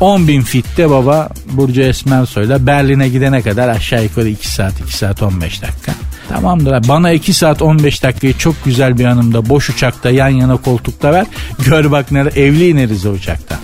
10 0.00 0.28
bin 0.28 0.42
fitte 0.42 0.90
baba 0.90 1.28
Burcu 1.46 1.82
Esmersoy'la 1.82 2.66
Berlin'e 2.66 3.08
gidene 3.08 3.42
kadar 3.42 3.68
aşağı 3.68 4.02
yukarı 4.02 4.28
2 4.28 4.48
saat 4.48 4.80
2 4.80 4.96
saat 4.96 5.22
15 5.22 5.62
dakika. 5.62 5.92
Tamamdır 6.28 6.88
Bana 6.88 7.10
2 7.10 7.34
saat 7.34 7.62
15 7.62 8.02
dakikayı 8.02 8.38
çok 8.38 8.64
güzel 8.64 8.98
bir 8.98 9.04
yanımda 9.04 9.48
boş 9.48 9.70
uçakta 9.70 10.10
yan 10.10 10.28
yana 10.28 10.56
koltukta 10.56 11.12
ver. 11.12 11.26
Gör 11.58 11.90
bak 11.90 12.12
nerede 12.12 12.42
evli 12.42 12.68
ineriz 12.68 13.06
o 13.06 13.10
uçakta. 13.10 13.58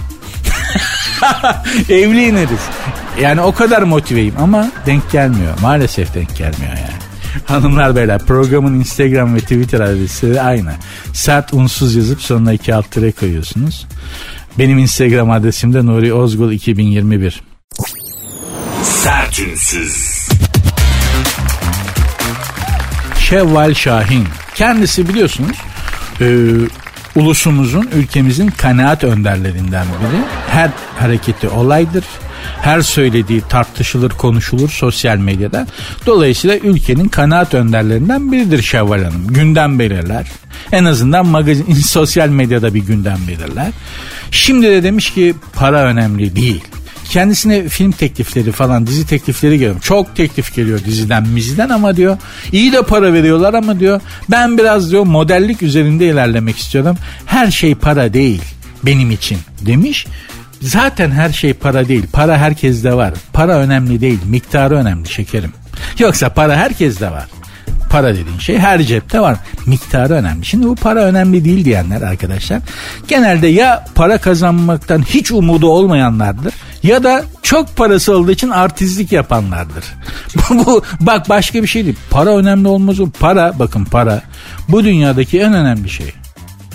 evli 1.88 2.28
ineriz. 2.28 2.60
Yani 3.20 3.40
o 3.40 3.52
kadar 3.52 3.82
motiveyim 3.82 4.34
ama 4.38 4.72
denk 4.86 5.10
gelmiyor. 5.10 5.58
Maalesef 5.62 6.14
denk 6.14 6.36
gelmiyor 6.36 6.72
yani. 6.72 6.96
Hanımlar 7.46 7.96
beyler 7.96 8.18
programın 8.18 8.80
Instagram 8.80 9.34
ve 9.34 9.40
Twitter 9.40 9.80
adresi 9.80 10.40
aynı. 10.40 10.72
Sert 11.12 11.54
unsuz 11.54 11.94
yazıp 11.94 12.22
sonuna 12.22 12.52
iki 12.52 12.74
alt 12.74 12.90
tire 12.90 13.12
koyuyorsunuz. 13.12 13.86
Benim 14.58 14.78
Instagram 14.78 15.30
adresim 15.30 15.74
de 15.74 15.86
Nuri 15.86 16.14
Ozgul 16.14 16.52
2021. 16.52 17.42
Sertünsüz. 18.82 20.28
Şevval 23.18 23.74
Şahin. 23.74 24.24
Kendisi 24.54 25.08
biliyorsunuz 25.08 25.56
e, 26.20 26.26
ulusumuzun, 27.16 27.88
ülkemizin 27.94 28.48
kanaat 28.48 29.04
önderlerinden 29.04 29.86
biri. 29.86 30.22
Her 30.50 30.70
hareketi 30.98 31.48
olaydır. 31.48 32.04
Her 32.62 32.80
söylediği 32.80 33.40
tartışılır, 33.48 34.10
konuşulur 34.10 34.68
sosyal 34.68 35.16
medyada. 35.16 35.66
Dolayısıyla 36.06 36.56
ülkenin 36.56 37.08
kanaat 37.08 37.54
önderlerinden 37.54 38.32
biridir 38.32 38.62
Şevval 38.62 39.04
Hanım. 39.04 39.26
Gündem 39.26 39.78
belirler. 39.78 40.26
En 40.72 40.84
azından 40.84 41.26
magazin, 41.26 41.74
sosyal 41.86 42.28
medyada 42.28 42.74
bir 42.74 42.80
gündem 42.80 43.18
belirler. 43.28 43.72
Şimdi 44.30 44.66
de 44.66 44.82
demiş 44.82 45.14
ki 45.14 45.34
para 45.54 45.82
önemli 45.82 46.36
değil. 46.36 46.64
Kendisine 47.10 47.68
film 47.68 47.92
teklifleri 47.92 48.52
falan 48.52 48.86
dizi 48.86 49.06
teklifleri 49.06 49.58
geliyor. 49.58 49.80
Çok 49.80 50.16
teklif 50.16 50.54
geliyor 50.54 50.80
diziden 50.84 51.28
miziden 51.28 51.68
ama 51.68 51.96
diyor 51.96 52.18
iyi 52.52 52.72
de 52.72 52.82
para 52.82 53.12
veriyorlar 53.12 53.54
ama 53.54 53.80
diyor 53.80 54.00
ben 54.30 54.58
biraz 54.58 54.90
diyor 54.90 55.02
modellik 55.02 55.62
üzerinde 55.62 56.06
ilerlemek 56.06 56.58
istiyorum. 56.58 56.96
Her 57.26 57.50
şey 57.50 57.74
para 57.74 58.12
değil 58.12 58.42
benim 58.82 59.10
için 59.10 59.38
demiş. 59.60 60.06
Zaten 60.60 61.10
her 61.10 61.30
şey 61.30 61.52
para 61.52 61.88
değil. 61.88 62.06
Para 62.12 62.38
herkeste 62.38 62.94
var. 62.94 63.14
Para 63.32 63.56
önemli 63.58 64.00
değil. 64.00 64.18
Miktarı 64.24 64.74
önemli 64.74 65.08
şekerim. 65.08 65.52
Yoksa 65.98 66.28
para 66.28 66.56
herkeste 66.56 67.10
var. 67.10 67.26
Para 67.90 68.14
dediğin 68.14 68.38
şey 68.38 68.58
her 68.58 68.82
cepte 68.82 69.20
var. 69.20 69.36
Miktarı 69.66 70.14
önemli. 70.14 70.44
Şimdi 70.44 70.66
bu 70.66 70.74
para 70.74 71.00
önemli 71.00 71.44
değil 71.44 71.64
diyenler 71.64 72.02
arkadaşlar 72.02 72.60
genelde 73.08 73.46
ya 73.46 73.84
para 73.94 74.18
kazanmaktan 74.18 75.02
hiç 75.02 75.32
umudu 75.32 75.68
olmayanlardır 75.68 76.54
ya 76.82 77.04
da 77.04 77.24
çok 77.42 77.76
parası 77.76 78.16
olduğu 78.16 78.30
için 78.30 78.50
artistlik 78.50 79.12
yapanlardır. 79.12 79.84
bu 80.50 80.82
bak 81.00 81.28
başka 81.28 81.62
bir 81.62 81.68
şey 81.68 81.84
değil. 81.84 81.96
Para 82.10 82.36
önemli 82.36 82.68
olmaz. 82.68 82.96
Para 83.20 83.58
bakın 83.58 83.84
para 83.84 84.22
bu 84.68 84.84
dünyadaki 84.84 85.40
en 85.40 85.54
önemli 85.54 85.90
şey. 85.90 86.12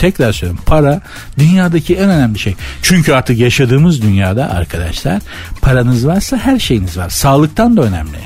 Tekrar 0.02 0.34
söylüyorum 0.34 0.64
para 0.66 1.02
dünyadaki 1.38 1.96
en 1.96 2.10
önemli 2.10 2.40
şey. 2.40 2.56
Çünkü 2.82 3.14
artık 3.14 3.38
yaşadığımız 3.38 4.02
dünyada 4.02 4.52
arkadaşlar 4.52 5.22
paranız 5.62 6.08
varsa 6.08 6.38
her 6.38 6.60
şeyiniz 6.60 6.98
var. 6.98 7.10
Sağlıktan 7.10 7.78
da 7.78 7.82
önemli. 7.82 8.18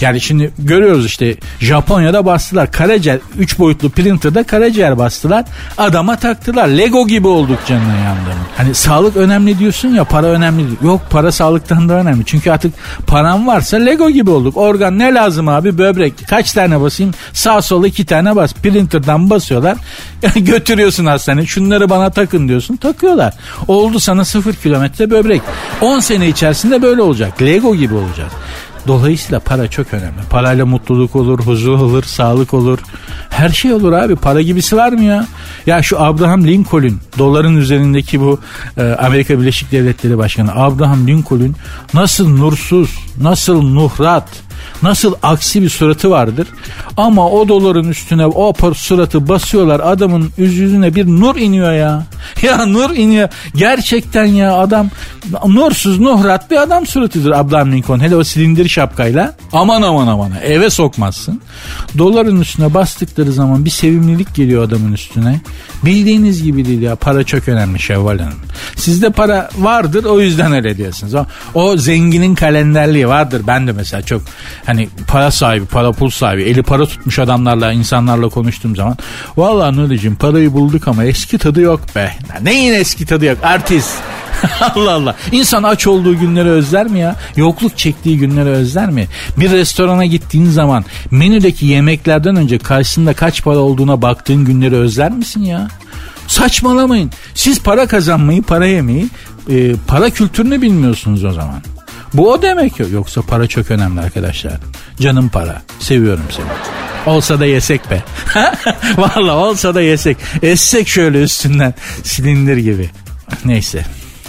Yani 0.00 0.20
şimdi 0.20 0.50
görüyoruz 0.58 1.06
işte 1.06 1.36
Japonya'da 1.60 2.26
bastılar. 2.26 2.72
Karaciğer 2.72 3.18
3 3.38 3.58
boyutlu 3.58 3.90
printer'da 3.90 4.42
karaciğer 4.42 4.98
bastılar. 4.98 5.44
Adama 5.78 6.16
taktılar. 6.16 6.68
Lego 6.68 7.06
gibi 7.06 7.28
olduk 7.28 7.58
canına 7.68 7.96
yandım. 7.96 8.32
Hani 8.56 8.74
sağlık 8.74 9.16
önemli 9.16 9.58
diyorsun 9.58 9.88
ya 9.88 10.04
para 10.04 10.26
önemli. 10.26 10.64
Yok 10.82 11.00
para 11.10 11.32
sağlıktan 11.32 11.88
da 11.88 11.94
önemli. 11.94 12.24
Çünkü 12.26 12.50
artık 12.50 12.74
param 13.06 13.46
varsa 13.46 13.76
Lego 13.76 14.10
gibi 14.10 14.30
olduk. 14.30 14.56
Organ 14.56 14.98
ne 14.98 15.14
lazım 15.14 15.48
abi? 15.48 15.78
Böbrek. 15.78 16.14
Kaç 16.28 16.52
tane 16.52 16.80
basayım? 16.80 17.14
Sağ 17.32 17.62
sol 17.62 17.84
iki 17.84 18.04
tane 18.04 18.36
bas. 18.36 18.54
Printer'dan 18.54 19.30
basıyorlar. 19.30 19.76
Götürüyorsun 20.36 21.06
hastaneye. 21.06 21.46
Şunları 21.46 21.90
bana 21.90 22.10
takın 22.10 22.48
diyorsun. 22.48 22.76
Takıyorlar. 22.76 23.34
Oldu 23.68 24.00
sana 24.00 24.24
sıfır 24.24 24.54
kilometre 24.54 25.10
böbrek. 25.10 25.42
10 25.80 26.00
sene 26.00 26.28
içerisinde 26.28 26.82
böyle 26.82 27.02
olacak. 27.02 27.42
Lego 27.42 27.74
gibi 27.74 27.94
olacak. 27.94 28.30
Dolayısıyla 28.86 29.40
para 29.40 29.68
çok 29.68 29.94
önemli. 29.94 30.20
Parayla 30.30 30.66
mutluluk 30.66 31.16
olur, 31.16 31.38
huzur 31.38 31.78
olur, 31.78 32.02
sağlık 32.02 32.54
olur. 32.54 32.78
Her 33.30 33.48
şey 33.48 33.72
olur 33.72 33.92
abi. 33.92 34.16
Para 34.16 34.42
gibisi 34.42 34.76
var 34.76 34.92
mı 34.92 35.04
ya? 35.04 35.26
Ya 35.66 35.82
şu 35.82 36.02
Abraham 36.02 36.46
Lincoln, 36.46 36.92
doların 37.18 37.56
üzerindeki 37.56 38.20
bu 38.20 38.40
e, 38.76 38.82
Amerika 38.82 39.40
Birleşik 39.40 39.72
Devletleri 39.72 40.18
Başkanı 40.18 40.54
Abraham 40.54 41.06
Lincoln 41.06 41.54
nasıl 41.94 42.28
nursuz, 42.28 42.90
nasıl 43.20 43.62
nuhrat, 43.62 44.28
Nasıl 44.82 45.14
aksi 45.22 45.62
bir 45.62 45.68
suratı 45.68 46.10
vardır. 46.10 46.46
Ama 46.96 47.30
o 47.30 47.48
doların 47.48 47.88
üstüne 47.88 48.26
o 48.26 48.54
suratı 48.74 49.28
basıyorlar 49.28 49.80
adamın 49.80 50.30
yüzüne 50.36 50.94
bir 50.94 51.06
nur 51.06 51.36
iniyor 51.36 51.72
ya. 51.72 52.06
Ya 52.42 52.66
nur 52.66 52.90
iniyor. 52.90 53.28
Gerçekten 53.54 54.24
ya 54.24 54.56
adam 54.56 54.90
nursuz 55.46 56.00
nuhrat 56.00 56.50
bir 56.50 56.62
adam 56.62 56.86
suratıdır 56.86 57.30
Abraham 57.30 57.72
Lincoln. 57.72 58.00
Hele 58.00 58.16
o 58.16 58.24
silindir 58.24 58.68
şapkayla. 58.68 59.34
Aman 59.52 59.82
aman 59.82 60.06
aman 60.06 60.30
eve 60.44 60.70
sokmazsın. 60.70 61.40
Doların 61.98 62.40
üstüne 62.40 62.74
bastıkları 62.74 63.32
zaman 63.32 63.64
bir 63.64 63.70
sevimlilik 63.70 64.34
geliyor 64.34 64.64
adamın 64.64 64.92
üstüne. 64.92 65.40
Bildiğiniz 65.84 66.42
gibi 66.42 66.64
değil 66.64 66.82
ya 66.82 66.96
para 66.96 67.24
çok 67.24 67.48
önemli 67.48 67.80
Şevval 67.80 68.18
Hanım. 68.18 68.38
Sizde 68.76 69.10
para 69.10 69.50
vardır 69.58 70.04
o 70.04 70.20
yüzden 70.20 70.52
öyle 70.52 70.76
diyorsunuz. 70.76 71.26
O, 71.54 71.76
zenginin 71.76 72.34
kalenderliği 72.34 73.08
vardır. 73.08 73.42
Ben 73.46 73.66
de 73.66 73.72
mesela 73.72 74.02
çok 74.02 74.22
hani 74.66 74.88
para 75.06 75.30
sahibi, 75.30 75.66
para 75.66 75.92
pul 75.92 76.10
sahibi, 76.10 76.42
eli 76.42 76.62
para 76.62 76.86
tutmuş 76.86 77.18
adamlarla, 77.18 77.72
insanlarla 77.72 78.28
konuştuğum 78.28 78.76
zaman 78.76 78.96
vallahi 79.36 79.76
Nuri'cim 79.76 80.16
parayı 80.16 80.52
bulduk 80.52 80.88
ama 80.88 81.04
eski 81.04 81.38
tadı 81.38 81.60
yok 81.60 81.80
be. 81.96 82.12
Neyin 82.42 82.72
eski 82.72 83.06
tadı 83.06 83.24
yok? 83.24 83.38
Artist. 83.42 83.98
Allah 84.74 84.92
Allah. 84.92 85.14
İnsan 85.32 85.62
aç 85.62 85.86
olduğu 85.86 86.18
günleri 86.18 86.48
özler 86.48 86.86
mi 86.86 86.98
ya? 86.98 87.16
Yokluk 87.36 87.78
çektiği 87.78 88.18
günleri 88.18 88.48
özler 88.48 88.90
mi? 88.90 89.08
Bir 89.36 89.50
restorana 89.50 90.04
gittiğin 90.04 90.50
zaman 90.50 90.84
menüdeki 91.10 91.66
yemeklerden 91.66 92.36
önce 92.36 92.58
karşısında 92.58 93.14
kaç 93.14 93.44
para 93.44 93.58
olduğuna 93.58 94.02
baktığın 94.02 94.44
günleri 94.44 94.76
özler 94.76 95.10
misin 95.10 95.40
ya? 95.42 95.68
Saçmalamayın. 96.26 97.10
Siz 97.34 97.62
para 97.62 97.86
kazanmayı, 97.86 98.42
para 98.42 98.66
yemeyi, 98.66 99.08
e, 99.50 99.72
para 99.86 100.10
kültürünü 100.10 100.62
bilmiyorsunuz 100.62 101.24
o 101.24 101.32
zaman. 101.32 101.62
Bu 102.14 102.32
o 102.32 102.42
demek 102.42 102.80
yok. 102.80 102.90
Yoksa 102.92 103.22
para 103.22 103.46
çok 103.46 103.70
önemli 103.70 104.00
arkadaşlar. 104.00 104.52
Canım 105.00 105.28
para. 105.28 105.62
Seviyorum 105.78 106.24
seni. 106.30 106.46
Olsa 107.14 107.40
da 107.40 107.46
yesek 107.46 107.90
be. 107.90 108.02
Valla 108.96 109.36
olsa 109.36 109.74
da 109.74 109.82
yesek. 109.82 110.16
Essek 110.42 110.88
şöyle 110.88 111.22
üstünden 111.22 111.74
silindir 112.02 112.56
gibi. 112.56 112.90
Neyse. 113.44 113.84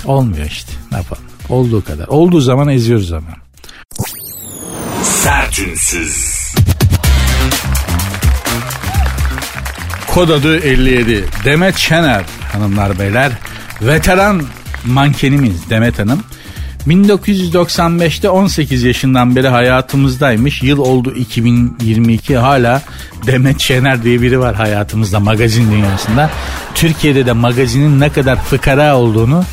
Olmuyor 0.05 0.45
işte. 0.45 0.71
Ne 0.91 0.97
yapalım. 0.97 1.23
Olduğu 1.49 1.83
kadar. 1.83 2.07
Olduğu 2.07 2.41
zaman 2.41 2.67
eziyoruz 2.67 3.11
ama. 3.11 3.27
Sertünsüz. 5.03 6.43
Kod 10.13 10.29
adı 10.29 10.59
57. 10.59 11.25
Demet 11.45 11.77
Şener 11.77 12.23
hanımlar 12.53 12.99
beyler. 12.99 13.31
Veteran 13.81 14.43
mankenimiz 14.85 15.69
Demet 15.69 15.99
Hanım 15.99 16.23
1995'te 16.87 18.29
18 18.29 18.83
yaşından 18.83 19.35
beri 19.35 19.47
hayatımızdaymış. 19.47 20.63
Yıl 20.63 20.77
oldu 20.77 21.13
2022 21.15 22.37
hala 22.37 22.81
Demet 23.27 23.59
Şener 23.59 24.03
diye 24.03 24.21
biri 24.21 24.39
var 24.39 24.55
hayatımızda 24.55 25.19
magazin 25.19 25.71
dünyasında. 25.71 26.29
Türkiye'de 26.75 27.25
de 27.25 27.31
magazinin 27.31 27.99
ne 27.99 28.09
kadar 28.09 28.43
fıkara 28.43 28.97
olduğunu 28.97 29.43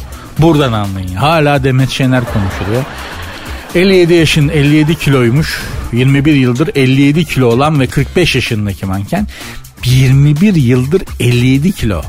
buradan 0.42 0.72
anlayın. 0.72 1.14
Hala 1.14 1.64
Demet 1.64 1.90
Şener 1.90 2.24
konuşuluyor. 2.24 2.84
57 3.74 4.14
yaşın 4.14 4.48
57 4.48 4.94
kiloymuş. 4.94 5.62
21 5.92 6.34
yıldır 6.34 6.70
57 6.74 7.24
kilo 7.24 7.46
olan 7.46 7.80
ve 7.80 7.86
45 7.86 8.34
yaşındaki 8.34 8.86
manken 8.86 9.26
21 9.84 10.54
yıldır 10.54 11.02
57 11.20 11.72
kilo. 11.72 12.02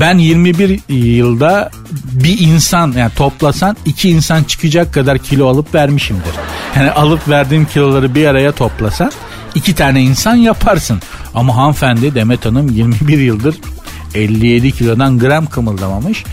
Ben 0.00 0.18
21 0.18 0.80
yılda 0.88 1.70
bir 2.12 2.40
insan 2.40 2.92
yani 2.92 3.12
toplasan 3.16 3.76
iki 3.84 4.10
insan 4.10 4.44
çıkacak 4.44 4.94
kadar 4.94 5.18
kilo 5.18 5.48
alıp 5.48 5.74
vermişimdir. 5.74 6.32
Yani 6.76 6.90
alıp 6.90 7.28
verdiğim 7.28 7.64
kiloları 7.64 8.14
bir 8.14 8.26
araya 8.26 8.52
toplasan 8.52 9.12
iki 9.54 9.74
tane 9.74 10.02
insan 10.02 10.34
yaparsın. 10.34 11.00
Ama 11.34 11.56
hanımefendi 11.56 12.14
Demet 12.14 12.46
Hanım 12.46 12.68
21 12.68 13.18
yıldır 13.18 13.54
57 14.14 14.72
kilodan 14.72 15.18
gram 15.18 15.46
kımıldamamış. 15.46 16.24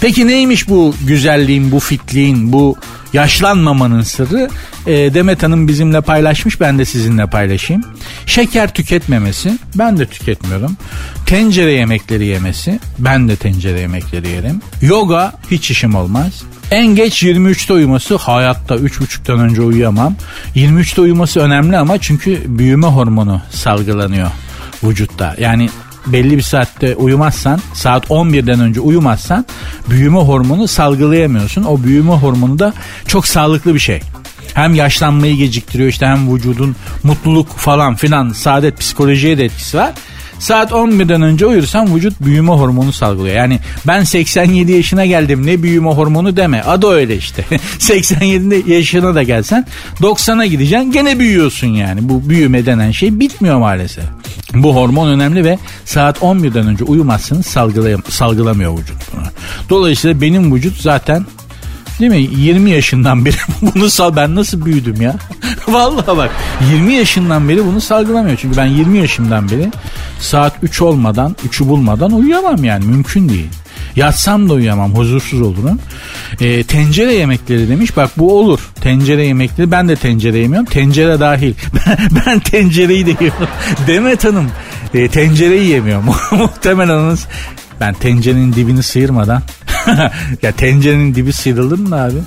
Peki 0.00 0.26
neymiş 0.26 0.68
bu 0.68 0.94
güzelliğin, 1.06 1.72
bu 1.72 1.80
fitliğin, 1.80 2.52
bu 2.52 2.76
yaşlanmamanın 3.12 4.02
sırrı? 4.02 4.50
E, 4.86 5.14
Demet 5.14 5.42
Hanım 5.42 5.68
bizimle 5.68 6.00
paylaşmış 6.00 6.60
ben 6.60 6.78
de 6.78 6.84
sizinle 6.84 7.26
paylaşayım. 7.26 7.84
Şeker 8.26 8.74
tüketmemesi 8.74 9.58
ben 9.74 9.98
de 9.98 10.06
tüketmiyorum. 10.06 10.76
Tencere 11.26 11.72
yemekleri 11.72 12.26
yemesi 12.26 12.80
ben 12.98 13.28
de 13.28 13.36
tencere 13.36 13.80
yemekleri 13.80 14.28
yerim. 14.28 14.60
Yoga 14.82 15.32
hiç 15.50 15.70
işim 15.70 15.94
olmaz. 15.94 16.42
En 16.70 16.86
geç 16.86 17.22
23'te 17.22 17.72
uyuması 17.72 18.16
hayatta 18.16 18.74
3.30'dan 18.74 19.38
önce 19.38 19.62
uyuyamam. 19.62 20.16
23'te 20.56 21.00
uyuması 21.00 21.40
önemli 21.40 21.78
ama 21.78 21.98
çünkü 21.98 22.42
büyüme 22.46 22.86
hormonu 22.86 23.42
salgılanıyor 23.50 24.30
vücutta. 24.82 25.36
Yani 25.40 25.68
belli 26.06 26.36
bir 26.36 26.42
saatte 26.42 26.96
uyumazsan 26.96 27.60
saat 27.74 28.06
11'den 28.06 28.60
önce 28.60 28.80
uyumazsan 28.80 29.46
büyüme 29.90 30.18
hormonu 30.18 30.68
salgılayamıyorsun. 30.68 31.64
O 31.64 31.82
büyüme 31.82 32.12
hormonu 32.12 32.58
da 32.58 32.74
çok 33.06 33.26
sağlıklı 33.26 33.74
bir 33.74 33.78
şey. 33.78 34.00
Hem 34.54 34.74
yaşlanmayı 34.74 35.36
geciktiriyor 35.36 35.88
işte 35.88 36.06
hem 36.06 36.34
vücudun 36.34 36.76
mutluluk 37.02 37.48
falan 37.48 37.94
filan 37.94 38.30
saadet 38.30 38.78
psikolojiye 38.78 39.38
de 39.38 39.44
etkisi 39.44 39.76
var. 39.76 39.92
Saat 40.38 40.70
11'den 40.70 41.22
önce 41.22 41.46
uyursan 41.46 41.96
vücut 41.96 42.20
büyüme 42.20 42.52
hormonu 42.52 42.92
salgılıyor. 42.92 43.36
Yani 43.36 43.60
ben 43.86 44.02
87 44.02 44.72
yaşına 44.72 45.06
geldim 45.06 45.46
ne 45.46 45.62
büyüme 45.62 45.90
hormonu 45.90 46.36
deme. 46.36 46.62
Adı 46.62 46.86
öyle 46.86 47.16
işte. 47.16 47.44
87 47.78 48.72
yaşına 48.72 49.14
da 49.14 49.22
gelsen 49.22 49.66
90'a 50.00 50.46
gideceksin 50.46 50.92
gene 50.92 51.18
büyüyorsun 51.18 51.66
yani. 51.66 52.08
Bu 52.08 52.28
büyüme 52.28 52.66
denen 52.66 52.90
şey 52.90 53.20
bitmiyor 53.20 53.58
maalesef. 53.58 54.04
Bu 54.54 54.76
hormon 54.76 55.08
önemli 55.08 55.44
ve 55.44 55.58
saat 55.84 56.18
11'den 56.18 56.66
önce 56.66 56.84
uyumazsanız 56.84 57.46
salgılamıyor 58.08 58.78
vücut 58.78 58.96
bunu. 59.12 59.26
Dolayısıyla 59.70 60.20
benim 60.20 60.54
vücut 60.54 60.80
zaten 60.80 61.26
Değil 62.00 62.10
mi? 62.10 62.40
20 62.40 62.70
yaşından 62.70 63.24
beri 63.24 63.36
bunu 63.74 63.90
sal 63.90 64.16
ben 64.16 64.34
nasıl 64.34 64.64
büyüdüm 64.64 65.00
ya? 65.00 65.16
Vallahi 65.68 66.16
bak 66.16 66.30
20 66.72 66.94
yaşından 66.94 67.48
beri 67.48 67.66
bunu 67.66 67.80
salgılamıyor. 67.80 68.36
Çünkü 68.36 68.56
ben 68.56 68.66
20 68.66 68.98
yaşımdan 68.98 69.50
beri 69.50 69.72
saat 70.20 70.52
3 70.62 70.82
olmadan 70.82 71.36
3'ü 71.48 71.68
bulmadan 71.68 72.12
uyuyamam 72.12 72.64
yani 72.64 72.84
mümkün 72.84 73.28
değil. 73.28 73.48
Yatsam 73.96 74.48
da 74.48 74.52
uyuyamam 74.52 74.94
huzursuz 74.94 75.40
olurum. 75.40 75.78
E, 76.40 76.62
tencere 76.62 77.14
yemekleri 77.14 77.68
demiş 77.68 77.96
bak 77.96 78.10
bu 78.16 78.38
olur. 78.38 78.60
Tencere 78.80 79.26
yemekleri 79.26 79.70
ben 79.70 79.88
de 79.88 79.96
tencere 79.96 80.38
yemiyorum. 80.38 80.66
Tencere 80.66 81.20
dahil. 81.20 81.54
ben 82.26 82.40
tencereyi 82.40 83.06
de 83.06 83.10
yiyorum. 83.10 83.48
Demet 83.86 84.24
Hanım 84.24 84.50
e, 84.94 85.08
tencereyi 85.08 85.68
yemiyor. 85.68 86.02
Muhtemelen 86.30 87.16
ben 87.80 87.94
tencerenin 87.94 88.52
dibini 88.52 88.82
sıyırmadan 88.82 89.42
ya 90.42 90.52
tencerenin 90.52 91.14
dibi 91.14 91.32
sıyrılır 91.32 91.78
mı 91.78 92.02
abi? 92.02 92.18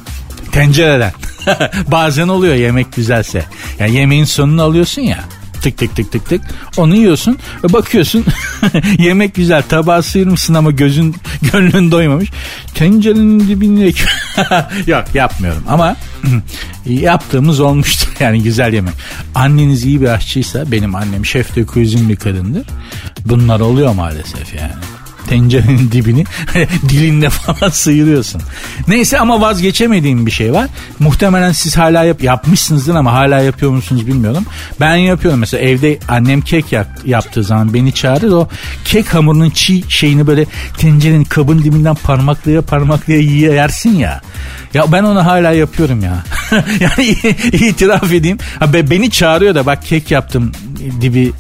Tencereden. 0.52 1.12
Bazen 1.88 2.28
oluyor 2.28 2.56
yemek 2.56 2.94
güzelse. 2.94 3.46
Yani 3.80 3.96
yemeğin 3.96 4.26
sonunu 4.26 4.64
alıyorsun 4.64 5.02
ya 5.02 5.20
tık 5.62 5.78
tık 5.78 5.96
tık 5.96 6.12
tık 6.12 6.30
tık. 6.30 6.42
Onu 6.78 6.96
yiyorsun 6.96 7.38
ve 7.64 7.74
bakıyorsun 7.74 8.26
yemek 8.98 9.36
güzel 9.36 9.62
tabağı 9.62 10.04
sıyırmışsın 10.04 10.54
ama 10.54 10.72
gözün 10.72 11.16
gönlün 11.52 11.92
doymamış. 11.92 12.30
Tencerenin 12.76 13.48
dibini 13.48 13.94
yok 14.88 15.06
yapmıyorum 15.14 15.64
ama 15.68 15.96
yaptığımız 16.86 17.60
olmuştur 17.60 18.10
yani 18.20 18.44
güzel 18.44 18.74
yemek. 18.74 18.94
Anneniz 19.36 19.86
iyi 19.86 20.02
bir 20.02 20.08
aşçıysa 20.08 20.72
benim 20.72 20.96
annem 20.96 21.26
şef 21.26 21.56
de 21.56 21.62
bir 22.10 22.16
kadındır. 22.16 22.68
Bunlar 23.26 23.60
oluyor 23.60 23.96
maalesef 23.96 24.56
yani 24.56 24.72
tencerenin 25.30 25.92
dibini 25.92 26.24
dilinle 26.90 27.30
falan 27.30 27.70
sıyırıyorsun. 27.70 28.42
Neyse 28.88 29.20
ama 29.20 29.42
vazgeçemediğim 29.42 30.26
bir 30.26 30.32
şey 30.32 30.54
var. 30.54 30.68
Muhtemelen 31.00 31.52
siz 31.52 31.78
hala 31.78 32.04
yap 32.04 32.24
yapmışsınızdır 32.24 32.96
ama 32.96 33.14
hala 33.14 33.40
yapıyor 33.40 33.72
musunuz 33.72 34.08
bilmiyorum. 34.08 34.46
Ben 34.80 34.96
yapıyorum 34.96 35.40
mesela 35.40 35.64
evde 35.64 36.00
annem 36.08 36.42
kek 36.42 36.72
yap, 36.72 36.88
yaptığı 37.06 37.44
zaman 37.44 37.74
beni 37.74 37.92
çağırır 37.92 38.32
o 38.32 38.48
kek 38.86 39.14
hamurunun 39.14 39.50
çiğ 39.50 39.84
şeyini 39.90 40.28
böyle 40.28 40.46
tencerenin 40.78 41.24
kabın 41.24 41.60
dibinden 41.60 41.96
parmaklaya 41.96 42.62
parmaklaya 42.62 43.20
yersin 43.20 43.96
ya. 43.96 44.22
Ya 44.74 44.92
ben 44.92 45.04
onu 45.04 45.26
hala 45.26 45.52
yapıyorum 45.52 46.04
ya. 46.04 46.24
yani 46.80 47.08
itiraf 47.54 48.12
edeyim. 48.14 48.38
Ha, 48.60 48.74
beni 48.74 49.12
çağırıyor 49.12 49.56
da 49.56 49.66
bak 49.66 49.86
kek 49.86 50.12
yaptım 50.12 50.52
dibi 51.02 51.32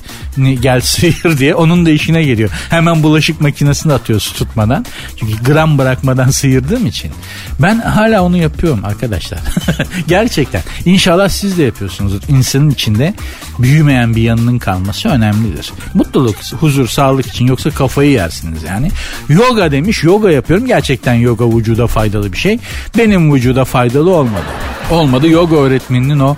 gel 0.62 0.82
sıyır 0.82 1.38
diye 1.38 1.56
onun 1.56 1.86
da 1.86 1.90
işine 1.90 2.24
geliyor. 2.24 2.50
Hemen 2.70 3.04
bulaşık 3.04 3.42
makinesine 3.42 3.94
atıyor 3.94 4.20
su 4.20 4.34
tutmadan. 4.34 4.86
Çünkü 5.16 5.44
gram 5.44 5.78
bırakmadan 5.78 6.30
sıyırdığım 6.30 6.86
için. 6.86 7.12
Ben 7.60 7.80
hala 7.80 8.24
onu 8.24 8.38
yapıyorum 8.38 8.86
arkadaşlar. 8.86 9.40
Gerçekten. 10.08 10.62
İnşallah 10.86 11.30
siz 11.30 11.58
de 11.58 11.64
yapıyorsunuzdur. 11.64 12.22
İnsanın 12.30 12.70
içinde 12.70 13.14
büyümeyen 13.60 14.16
bir 14.16 14.22
yanının 14.22 14.60
kalması 14.60 15.10
önemlidir. 15.10 15.72
Mutluluk, 15.94 16.36
huzur, 16.60 16.88
sağlık 16.88 17.28
için 17.28 17.48
yoksa 17.48 17.70
kafayı 17.70 18.12
yersiniz 18.12 18.64
yani. 18.64 18.92
Yoga 19.30 19.72
demiş. 19.72 20.04
Yoga 20.04 20.32
yapıyorum. 20.32 20.68
Gerçekten 20.68 21.14
yoga 21.14 21.58
vücuda 21.58 21.88
faydalı 21.88 22.34
bir 22.34 22.38
şey. 22.38 22.60
Benim 22.98 23.34
vücuda 23.34 23.66
faydalı 23.66 24.12
olmadı. 24.12 24.46
Olmadı. 24.92 25.28
Yoga 25.30 25.56
öğretmeninin 25.56 26.20
o 26.20 26.36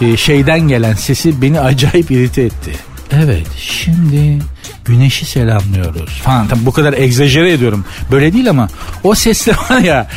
e, 0.00 0.16
şeyden 0.16 0.60
gelen 0.60 0.94
sesi 0.94 1.42
beni 1.42 1.60
acayip 1.60 2.10
irite 2.10 2.42
etti. 2.42 2.72
Evet 3.12 3.46
şimdi 3.56 4.38
güneşi 4.84 5.24
selamlıyoruz 5.24 6.20
falan. 6.24 6.48
Tabii 6.48 6.66
bu 6.66 6.72
kadar 6.72 6.92
egzajere 6.92 7.52
ediyorum. 7.52 7.84
Böyle 8.10 8.32
değil 8.32 8.50
ama 8.50 8.68
o 9.02 9.14
sesle 9.14 9.52
var 9.52 9.78
ya 9.78 10.08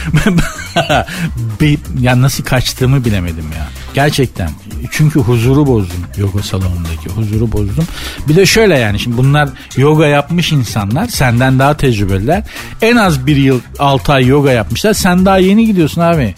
ya 2.00 2.22
nasıl 2.22 2.44
kaçtığımı 2.44 3.06
bilemedim 3.06 3.46
ya. 3.58 3.68
Gerçekten. 3.94 4.50
Çünkü 4.92 5.20
huzuru 5.20 5.68
bozdum 5.68 6.06
yoga 6.18 6.44
salonundaki 6.44 7.10
huzuru 7.10 7.52
bozdum. 7.52 7.86
Bir 8.28 8.36
de 8.36 8.46
şöyle 8.46 8.78
yani 8.78 9.00
şimdi 9.00 9.18
bunlar 9.18 9.50
yoga 9.78 10.08
yapmış 10.08 10.52
insanlar 10.52 11.08
senden 11.08 11.60
daha 11.60 11.78
tecrübeliler. 11.78 12.44
En 12.82 12.96
az 12.96 13.28
bir 13.28 13.36
yıl 13.36 13.60
6 13.80 14.14
ay 14.14 14.26
yoga 14.26 14.52
yapmışlar. 14.52 14.94
Sen 14.94 15.26
daha 15.26 15.38
yeni 15.38 15.66
gidiyorsun 15.66 16.02
abi 16.02 16.36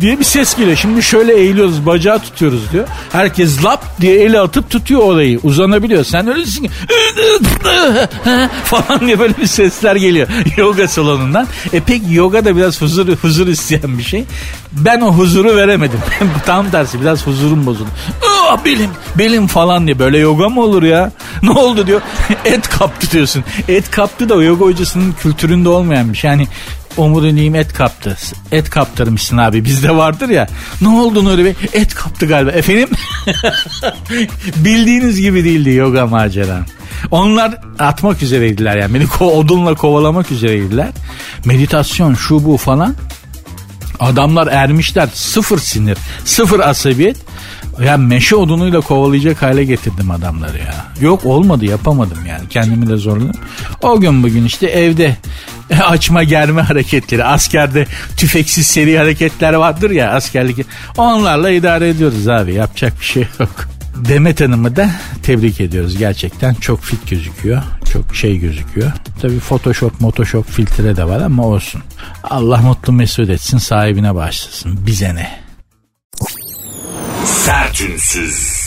diye 0.00 0.18
bir 0.18 0.24
ses 0.24 0.56
geliyor. 0.56 0.76
Şimdi 0.76 1.02
şöyle 1.02 1.34
eğiliyoruz 1.34 1.86
bacağı 1.86 2.18
tutuyoruz 2.18 2.72
diyor. 2.72 2.88
Herkes 3.12 3.64
lap 3.64 4.00
diye 4.00 4.22
eli 4.22 4.40
atıp 4.40 4.70
tutuyor 4.70 5.00
orayı. 5.00 5.40
Uzanabiliyor. 5.42 6.04
Sen 6.04 6.28
öylesin 6.28 6.70
falan 8.64 9.00
diye 9.00 9.18
böyle 9.18 9.36
bir 9.38 9.46
sesler 9.46 9.96
geliyor 9.96 10.28
yoga 10.56 10.88
salonundan. 10.88 11.46
E 11.72 11.80
pek 11.80 12.02
yoga 12.10 12.44
da 12.44 12.56
biraz 12.56 12.80
huzur, 12.82 13.16
huzur 13.16 13.46
isteyen 13.46 13.98
bir 13.98 14.02
şey. 14.02 14.24
Ben 14.72 15.00
o 15.00 15.12
huzuru 15.12 15.56
veremedim. 15.56 16.00
Tam 16.46 16.70
tersi 16.70 17.00
biraz 17.00 17.26
huzurum 17.26 17.66
bozuldu. 17.66 17.88
Ah 18.24 18.64
belim, 18.64 18.90
belim 19.18 19.46
falan 19.46 19.86
diye 19.86 19.98
böyle 19.98 20.18
yoga 20.18 20.48
mı 20.48 20.60
olur 20.60 20.82
ya? 20.82 21.12
Ne 21.42 21.50
oldu 21.50 21.86
diyor. 21.86 22.00
Et 22.44 22.68
kaptı 22.68 23.10
diyorsun. 23.10 23.44
Et 23.68 23.90
kaptı 23.90 24.28
da 24.28 24.34
o 24.34 24.42
yoga 24.42 24.64
hocasının 24.64 25.12
kültüründe 25.12 25.68
olmayan 25.68 26.12
bir 26.12 26.18
şey. 26.18 26.30
Yani 26.30 26.48
omuriliğim 26.96 27.54
et 27.54 27.72
kaptı. 27.72 28.16
Et 28.52 28.70
kaptırmışsın 28.70 29.36
abi 29.36 29.64
bizde 29.64 29.96
vardır 29.96 30.28
ya. 30.28 30.46
Ne 30.80 30.88
oldu 30.88 31.24
Nuri 31.24 31.44
Bey? 31.44 31.54
Et 31.72 31.94
kaptı 31.94 32.26
galiba. 32.26 32.50
Efendim? 32.50 32.88
Bildiğiniz 34.56 35.20
gibi 35.20 35.44
değildi 35.44 35.70
yoga 35.70 36.06
macera. 36.06 36.60
Onlar 37.10 37.54
atmak 37.78 38.22
üzereydiler 38.22 38.76
yani. 38.76 38.94
Beni 38.94 39.04
ko- 39.04 39.32
odunla 39.32 39.74
kovalamak 39.74 40.30
üzereydiler. 40.30 40.88
Meditasyon 41.44 42.14
şu 42.14 42.44
bu 42.44 42.56
falan. 42.56 42.94
Adamlar 44.00 44.46
ermişler. 44.46 45.08
Sıfır 45.14 45.58
sinir. 45.58 45.98
Sıfır 46.24 46.60
asabiyet. 46.60 47.16
Ya 47.84 47.96
meşe 47.96 48.36
odunuyla 48.36 48.80
kovalayacak 48.80 49.42
hale 49.42 49.64
getirdim 49.64 50.10
adamları 50.10 50.58
ya. 50.58 50.86
Yok 51.00 51.26
olmadı 51.26 51.64
yapamadım 51.64 52.18
yani 52.28 52.48
kendimi 52.48 52.88
de 52.88 52.96
zorladım. 52.96 53.40
O 53.82 54.00
gün 54.00 54.22
bugün 54.22 54.44
işte 54.44 54.66
evde 54.66 55.16
açma 55.88 56.22
germe 56.22 56.62
hareketleri 56.62 57.24
askerde 57.24 57.86
tüfeksiz 58.16 58.66
seri 58.66 58.98
hareketler 58.98 59.52
vardır 59.52 59.90
ya 59.90 60.10
askerlik 60.12 60.66
onlarla 60.96 61.50
idare 61.50 61.88
ediyoruz 61.88 62.28
abi 62.28 62.54
yapacak 62.54 63.00
bir 63.00 63.04
şey 63.04 63.26
yok. 63.40 63.50
Demet 63.96 64.40
Hanım'ı 64.40 64.76
da 64.76 64.90
tebrik 65.22 65.60
ediyoruz 65.60 65.98
gerçekten 65.98 66.54
çok 66.54 66.80
fit 66.80 67.10
gözüküyor 67.10 67.62
çok 67.92 68.16
şey 68.16 68.38
gözüküyor. 68.38 68.92
Tabi 69.22 69.38
Photoshop, 69.38 69.98
Photoshop 69.98 70.50
filtre 70.50 70.96
de 70.96 71.04
var 71.04 71.20
ama 71.20 71.46
olsun. 71.46 71.82
Allah 72.24 72.56
mutlu 72.56 72.92
mesut 72.92 73.30
etsin 73.30 73.58
sahibine 73.58 74.14
başlasın 74.14 74.86
bize 74.86 75.14
ne. 75.14 75.42
Sertünsüz. 77.26 78.62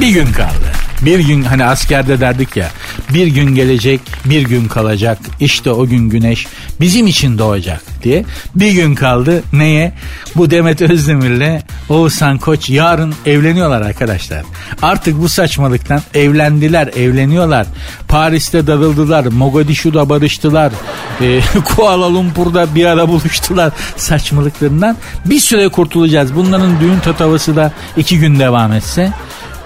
Bir 0.00 0.08
gün 0.08 0.32
kaldı. 0.32 0.72
Bir 1.02 1.18
gün 1.18 1.42
hani 1.42 1.64
askerde 1.64 2.20
derdik 2.20 2.56
ya 2.56 2.70
bir 3.16 3.26
gün 3.26 3.54
gelecek 3.54 4.00
bir 4.24 4.42
gün 4.42 4.68
kalacak 4.68 5.18
işte 5.40 5.70
o 5.70 5.86
gün 5.86 6.10
güneş 6.10 6.46
bizim 6.80 7.06
için 7.06 7.38
doğacak 7.38 7.82
diye. 8.02 8.24
Bir 8.54 8.70
gün 8.70 8.94
kaldı 8.94 9.42
neye? 9.52 9.92
Bu 10.36 10.50
Demet 10.50 10.82
Özdemir'le 10.82 11.62
Oğuzhan 11.88 12.38
Koç 12.38 12.70
yarın 12.70 13.14
evleniyorlar 13.26 13.82
arkadaşlar. 13.82 14.42
Artık 14.82 15.22
bu 15.22 15.28
saçmalıktan 15.28 16.02
evlendiler 16.14 16.86
evleniyorlar. 16.86 17.66
Paris'te 18.08 18.66
darıldılar 18.66 19.24
Mogadishu'da 19.24 20.08
barıştılar. 20.08 20.72
E, 21.20 21.40
Kuala 21.64 22.14
Lumpur'da 22.14 22.74
bir 22.74 22.84
ara 22.84 23.08
buluştular 23.08 23.72
saçmalıklarından. 23.96 24.96
Bir 25.24 25.40
süre 25.40 25.68
kurtulacağız. 25.68 26.34
Bunların 26.34 26.80
düğün 26.80 26.98
tatavası 26.98 27.56
da 27.56 27.72
iki 27.96 28.18
gün 28.18 28.38
devam 28.38 28.72
etse 28.72 29.12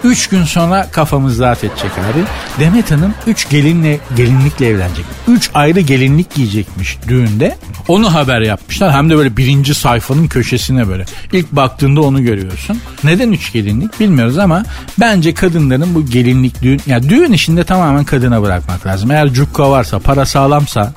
Üç 0.05 0.29
gün 0.29 0.45
sonra 0.45 0.91
kafamız 0.91 1.41
rahat 1.41 1.65
edecek 1.65 1.91
abi. 1.99 2.25
Demet 2.61 2.91
Hanım 2.91 3.15
üç 3.27 3.49
gelinle 3.51 4.01
gelinlikle 4.17 4.67
evlenecek. 4.67 5.05
Üç 5.29 5.51
ayrı 5.55 5.81
gelinlik 5.81 6.35
giyecekmiş 6.35 6.99
düğünde. 7.09 7.59
Onu 7.89 8.15
haber 8.15 8.41
yapmışlar. 8.41 8.93
Hem 8.93 9.11
de 9.11 9.17
böyle 9.17 9.37
birinci 9.37 9.75
sayfanın 9.75 10.27
köşesine 10.27 10.89
böyle. 10.89 11.05
İlk 11.33 11.53
baktığında 11.53 12.01
onu 12.01 12.23
görüyorsun. 12.23 12.81
Neden 13.05 13.33
üç 13.33 13.53
gelinlik 13.53 14.01
bilmiyoruz 14.01 14.39
ama 14.39 14.65
bence 15.01 15.35
kadınların 15.35 15.95
bu 15.95 16.07
gelinlik 16.07 16.63
düğün... 16.63 16.81
Yani 16.87 17.09
düğün 17.09 17.33
işinde 17.33 17.65
tamamen 17.65 18.05
kadına 18.05 18.43
bırakmak 18.43 18.87
lazım. 18.87 19.11
Eğer 19.11 19.33
cukka 19.33 19.71
varsa, 19.71 19.99
para 19.99 20.27
sağlamsa 20.27 20.93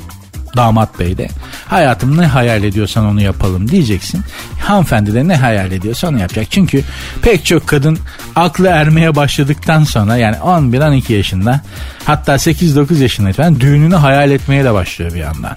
damat 0.56 1.00
bey 1.00 1.18
de 1.18 1.28
hayatım 1.68 2.18
ne 2.18 2.26
hayal 2.26 2.64
ediyorsan 2.64 3.06
onu 3.06 3.22
yapalım 3.22 3.70
diyeceksin. 3.70 4.22
Hanımefendi 4.60 5.14
de 5.14 5.28
ne 5.28 5.36
hayal 5.36 5.72
ediyorsa 5.72 6.08
onu 6.08 6.20
yapacak. 6.20 6.48
Çünkü 6.50 6.84
pek 7.22 7.46
çok 7.46 7.68
kadın 7.68 8.00
aklı 8.36 8.68
ermeye 8.68 9.16
başladıktan 9.16 9.84
sonra 9.84 10.18
yani 10.18 10.36
11-12 10.36 11.14
yaşında 11.14 11.62
hatta 12.06 12.36
8-9 12.36 12.98
yaşında 12.98 13.34
falan 13.34 13.60
düğününü 13.60 13.96
hayal 13.96 14.32
etmeye 14.32 14.64
de 14.64 14.74
başlıyor 14.74 15.14
bir 15.14 15.20
yandan. 15.20 15.56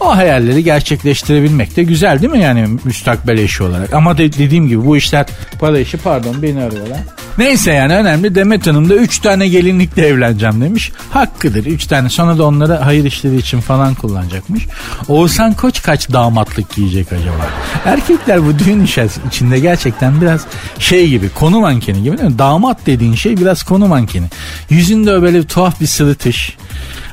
O 0.00 0.16
hayalleri 0.16 0.64
gerçekleştirebilmek 0.64 1.76
de 1.76 1.82
güzel 1.82 2.20
değil 2.20 2.32
mi 2.32 2.40
yani 2.40 2.66
müstakbel 2.84 3.38
eşi 3.38 3.62
olarak? 3.62 3.94
Ama 3.94 4.18
de, 4.18 4.32
dediğim 4.32 4.68
gibi 4.68 4.84
bu 4.84 4.96
işler 4.96 5.26
para 5.60 5.78
işi 5.78 5.96
pardon 5.96 6.42
beni 6.42 6.62
arıyorlar. 6.62 6.98
Neyse 7.38 7.72
yani 7.72 7.94
önemli 7.94 8.34
Demet 8.34 8.66
Hanım 8.66 8.88
da 8.88 8.94
3 8.94 9.18
tane 9.18 9.48
gelinlikle 9.48 10.06
evleneceğim 10.06 10.60
demiş. 10.60 10.92
Hakkıdır 11.10 11.66
3 11.66 11.86
tane 11.86 12.08
sonra 12.08 12.38
da 12.38 12.44
onları 12.44 12.74
hayır 12.74 13.04
işleri 13.04 13.36
için 13.36 13.60
falan 13.60 13.94
kullanacakmış. 13.94 14.66
Oğuzhan 15.08 15.54
Koç 15.54 15.82
kaç 15.82 16.12
damatlık 16.12 16.74
giyecek 16.74 17.12
acaba? 17.12 17.46
Erkekler 17.84 18.46
bu 18.46 18.58
düğün 18.58 18.88
içinde 19.28 19.58
gerçekten 19.58 20.20
biraz 20.20 20.46
şey 20.78 21.08
gibi 21.08 21.28
konu 21.28 21.60
mankeni 21.60 22.02
gibi 22.02 22.18
değil 22.18 22.30
mi? 22.30 22.38
Damat 22.38 22.86
dediğin 22.86 23.14
şey 23.14 23.36
biraz 23.36 23.62
konu 23.62 23.86
mankeni. 23.86 24.26
Yüzünde 24.70 25.22
böyle 25.22 25.46
tuhaf 25.46 25.80
bir 25.80 25.86
sırıtış. 25.86 26.56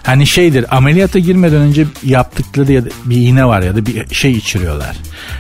Hani 0.06 0.28
şeydir 0.28 0.76
ameliyata 0.78 1.20
girmeden 1.20 1.62
önce 1.62 1.86
yaptıkları 2.04 2.72
ya 2.72 2.86
da 2.86 2.90
bir 3.06 3.18
iğne 3.18 3.46
var 3.46 3.62
ya 3.62 3.76
da 3.76 3.86
bir 3.86 4.16
şey 4.16 4.32
içiriyorlar. 4.32 4.96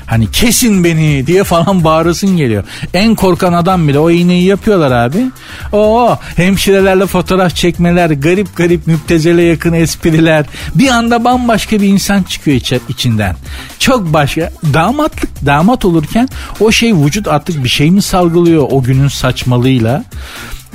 Hani 0.05 0.31
kesin 0.31 0.83
beni 0.83 1.27
diye 1.27 1.43
falan 1.43 1.83
bağırasın 1.83 2.37
geliyor. 2.37 2.63
En 2.93 3.15
korkan 3.15 3.53
adam 3.53 3.87
bile 3.87 3.99
o 3.99 4.09
iğneyi 4.09 4.43
yapıyorlar 4.43 4.91
abi. 4.91 5.25
O 5.71 6.17
hemşirelerle 6.35 7.05
fotoğraf 7.05 7.55
çekmeler, 7.55 8.09
garip 8.09 8.55
garip 8.55 8.87
müptezele 8.87 9.41
yakın 9.41 9.73
espriler. 9.73 10.45
Bir 10.75 10.87
anda 10.87 11.23
bambaşka 11.23 11.81
bir 11.81 11.87
insan 11.87 12.23
çıkıyor 12.23 12.57
iç, 12.57 12.73
içinden. 12.89 13.35
Çok 13.79 14.13
başka. 14.13 14.51
Damatlık, 14.73 15.45
damat 15.45 15.85
olurken 15.85 16.29
o 16.59 16.71
şey 16.71 16.95
vücut 16.95 17.27
artık 17.27 17.63
bir 17.63 17.69
şey 17.69 17.91
mi 17.91 18.01
salgılıyor 18.01 18.67
o 18.71 18.83
günün 18.83 19.07
saçmalığıyla? 19.07 20.03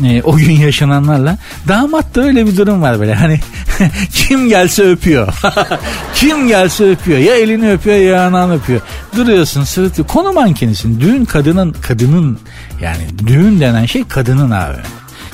E, 0.04 0.22
o 0.22 0.36
gün 0.36 0.52
yaşananlarla. 0.52 1.38
Damatta 1.68 2.20
öyle 2.20 2.46
bir 2.46 2.56
durum 2.56 2.82
var 2.82 3.00
böyle 3.00 3.14
hani 3.14 3.40
kim 4.12 4.48
gelse 4.48 4.82
öpüyor. 4.82 5.34
kim 6.14 6.48
gelse 6.48 6.90
öpüyor. 6.90 7.18
Ya 7.18 7.34
elini 7.36 7.72
öpüyor 7.72 7.96
ya 7.96 8.02
yanağını 8.02 8.54
öpüyor. 8.54 8.80
Duruyorsun 9.16 9.64
sırıtıyor. 9.64 10.08
Konu 10.08 10.32
mankenisin. 10.32 11.00
Düğün 11.00 11.24
kadının 11.24 11.72
kadının 11.72 12.38
yani 12.82 13.02
düğün 13.26 13.60
denen 13.60 13.86
şey 13.86 14.04
kadının 14.08 14.50
abi 14.50 14.76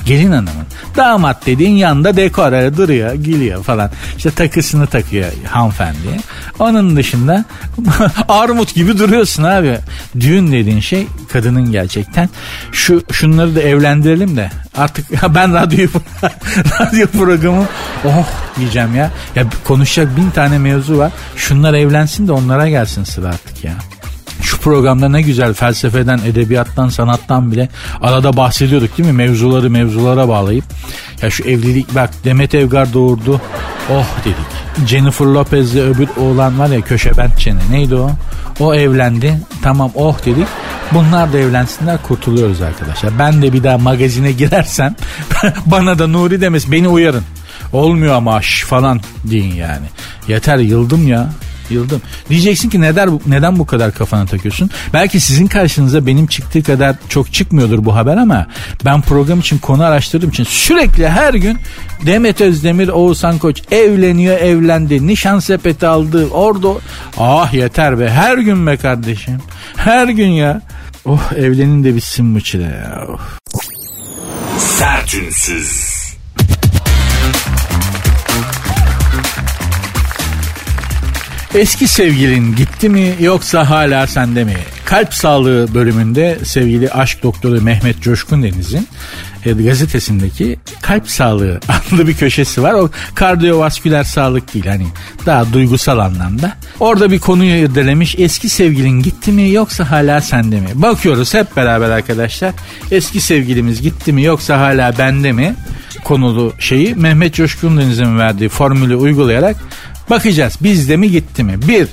gelin 0.07 0.31
hanımın. 0.31 0.67
Damat 0.95 1.45
dediğin 1.45 1.75
yanında 1.75 2.17
dekor 2.17 2.51
duruyor, 2.77 3.13
gülüyor 3.13 3.63
falan. 3.63 3.91
İşte 4.17 4.31
takısını 4.31 4.87
takıyor 4.87 5.31
hanımefendi. 5.51 5.97
Onun 6.59 6.95
dışında 6.95 7.45
armut 8.27 8.75
gibi 8.75 8.97
duruyorsun 8.97 9.43
abi. 9.43 9.77
Düğün 10.19 10.51
dediğin 10.51 10.79
şey 10.79 11.07
kadının 11.33 11.71
gerçekten. 11.71 12.29
Şu 12.71 13.03
şunları 13.11 13.55
da 13.55 13.61
evlendirelim 13.61 14.37
de 14.37 14.51
artık 14.77 15.05
ben 15.35 15.53
radyo 15.53 15.87
radyo 16.81 17.07
programı 17.07 17.65
oh 18.05 18.27
diyeceğim 18.59 18.95
ya. 18.95 19.11
Ya 19.35 19.43
konuşacak 19.63 20.17
bin 20.17 20.29
tane 20.29 20.57
mevzu 20.57 20.97
var. 20.97 21.11
Şunlar 21.35 21.73
evlensin 21.73 22.27
de 22.27 22.31
onlara 22.31 22.69
gelsin 22.69 23.03
sıra 23.03 23.27
artık 23.27 23.63
ya. 23.63 23.73
Şu 24.41 24.57
programda 24.57 25.09
ne 25.09 25.21
güzel 25.21 25.53
felsefeden, 25.53 26.17
edebiyattan, 26.25 26.89
sanattan 26.89 27.51
bile 27.51 27.69
arada 28.01 28.37
bahsediyorduk 28.37 28.97
değil 28.97 29.09
mi? 29.09 29.15
Mevzuları 29.15 29.69
mevzulara 29.69 30.27
bağlayıp. 30.27 30.65
Ya 31.21 31.29
şu 31.29 31.43
evlilik 31.43 31.95
bak 31.95 32.09
Demet 32.23 32.55
Evgar 32.55 32.93
doğurdu. 32.93 33.41
Oh 33.91 34.05
dedik. 34.25 34.87
Jennifer 34.89 35.25
Lopez'le 35.25 35.75
öbür 35.75 36.07
oğlan 36.17 36.59
var 36.59 36.69
ya 36.69 36.81
köşe 36.81 37.17
bent 37.17 37.39
çene. 37.39 37.59
Neydi 37.71 37.95
o? 37.95 38.11
O 38.59 38.75
evlendi. 38.75 39.39
Tamam 39.61 39.91
oh 39.95 40.25
dedik. 40.25 40.47
Bunlar 40.91 41.33
da 41.33 41.37
evlensinler 41.37 41.97
kurtuluyoruz 42.03 42.61
arkadaşlar. 42.61 43.19
Ben 43.19 43.41
de 43.41 43.53
bir 43.53 43.63
daha 43.63 43.77
magazine 43.77 44.31
girersem 44.31 44.95
bana 45.65 45.99
da 45.99 46.07
Nuri 46.07 46.41
demez 46.41 46.71
beni 46.71 46.87
uyarın. 46.87 47.23
Olmuyor 47.73 48.15
ama 48.15 48.41
şş 48.41 48.63
falan 48.63 49.01
deyin 49.23 49.55
yani. 49.55 49.85
Yeter 50.27 50.57
yıldım 50.57 51.07
ya. 51.07 51.29
Yıldım. 51.69 52.01
Diyeceksin 52.29 52.69
ki 52.69 52.81
neden, 52.81 53.19
neden 53.27 53.59
bu 53.59 53.65
kadar 53.65 53.93
kafana 53.93 54.25
takıyorsun? 54.25 54.69
Belki 54.93 55.19
sizin 55.19 55.47
karşınıza 55.47 56.05
benim 56.05 56.27
çıktığı 56.27 56.63
kadar 56.63 56.95
çok 57.09 57.33
çıkmıyordur 57.33 57.85
bu 57.85 57.95
haber 57.95 58.17
ama 58.17 58.47
ben 58.85 59.01
program 59.01 59.39
için 59.39 59.57
konu 59.57 59.83
araştırdığım 59.83 60.29
için 60.29 60.43
sürekli 60.43 61.09
her 61.09 61.33
gün 61.33 61.57
Demet 62.05 62.41
Özdemir, 62.41 62.87
Oğuzhan 62.87 63.37
Koç 63.37 63.63
evleniyor, 63.71 64.37
evlendi, 64.37 65.07
nişan 65.07 65.39
sepeti 65.39 65.87
aldı, 65.87 66.29
orada 66.29 66.67
ah 67.17 67.53
yeter 67.53 67.99
be 67.99 68.09
her 68.09 68.37
gün 68.37 68.67
be 68.67 68.77
kardeşim. 68.77 69.41
Her 69.75 70.07
gün 70.07 70.27
ya. 70.29 70.61
Oh 71.05 71.31
evlenin 71.35 71.83
de 71.83 71.95
bitsin 71.95 72.35
bu 72.35 72.41
çile 72.41 72.63
ya. 72.63 73.07
Oh. 73.09 73.19
Sertünsüz. 74.57 75.86
Eski 81.55 81.87
sevgilin 81.87 82.55
gitti 82.55 82.89
mi 82.89 83.15
yoksa 83.19 83.69
hala 83.69 84.07
sende 84.07 84.43
mi? 84.43 84.55
Kalp 84.85 85.13
sağlığı 85.13 85.73
bölümünde 85.73 86.37
sevgili 86.43 86.89
aşk 86.89 87.23
doktoru 87.23 87.61
Mehmet 87.61 88.01
Coşkun 88.01 88.43
Deniz'in 88.43 88.87
e, 89.45 89.51
gazetesindeki 89.51 90.59
kalp 90.81 91.09
sağlığı 91.09 91.59
adlı 91.69 92.07
bir 92.07 92.13
köşesi 92.13 92.63
var. 92.63 92.73
O 92.73 92.89
kardiyovasküler 93.15 94.03
sağlık 94.03 94.53
değil 94.53 94.65
hani 94.65 94.87
daha 95.25 95.53
duygusal 95.53 95.99
anlamda. 95.99 96.51
Orada 96.79 97.11
bir 97.11 97.19
konuyu 97.19 97.55
irdelemiş. 97.55 98.15
Eski 98.17 98.49
sevgilin 98.49 99.03
gitti 99.03 99.31
mi 99.31 99.51
yoksa 99.51 99.91
hala 99.91 100.21
sende 100.21 100.59
mi? 100.59 100.69
Bakıyoruz 100.73 101.33
hep 101.33 101.55
beraber 101.55 101.89
arkadaşlar. 101.89 102.53
Eski 102.91 103.21
sevgilimiz 103.21 103.81
gitti 103.81 104.13
mi 104.13 104.23
yoksa 104.23 104.59
hala 104.59 104.97
bende 104.97 105.31
mi? 105.31 105.55
konulu 106.03 106.53
şeyi 106.59 106.95
Mehmet 106.95 107.33
Coşkun 107.33 107.77
Deniz'in 107.77 108.19
verdiği 108.19 108.49
formülü 108.49 108.95
uygulayarak 108.95 109.55
Bakacağız 110.09 110.57
bizde 110.61 110.97
mi 110.97 111.11
gitti 111.11 111.43
mi? 111.43 111.67
Bir, 111.67 111.87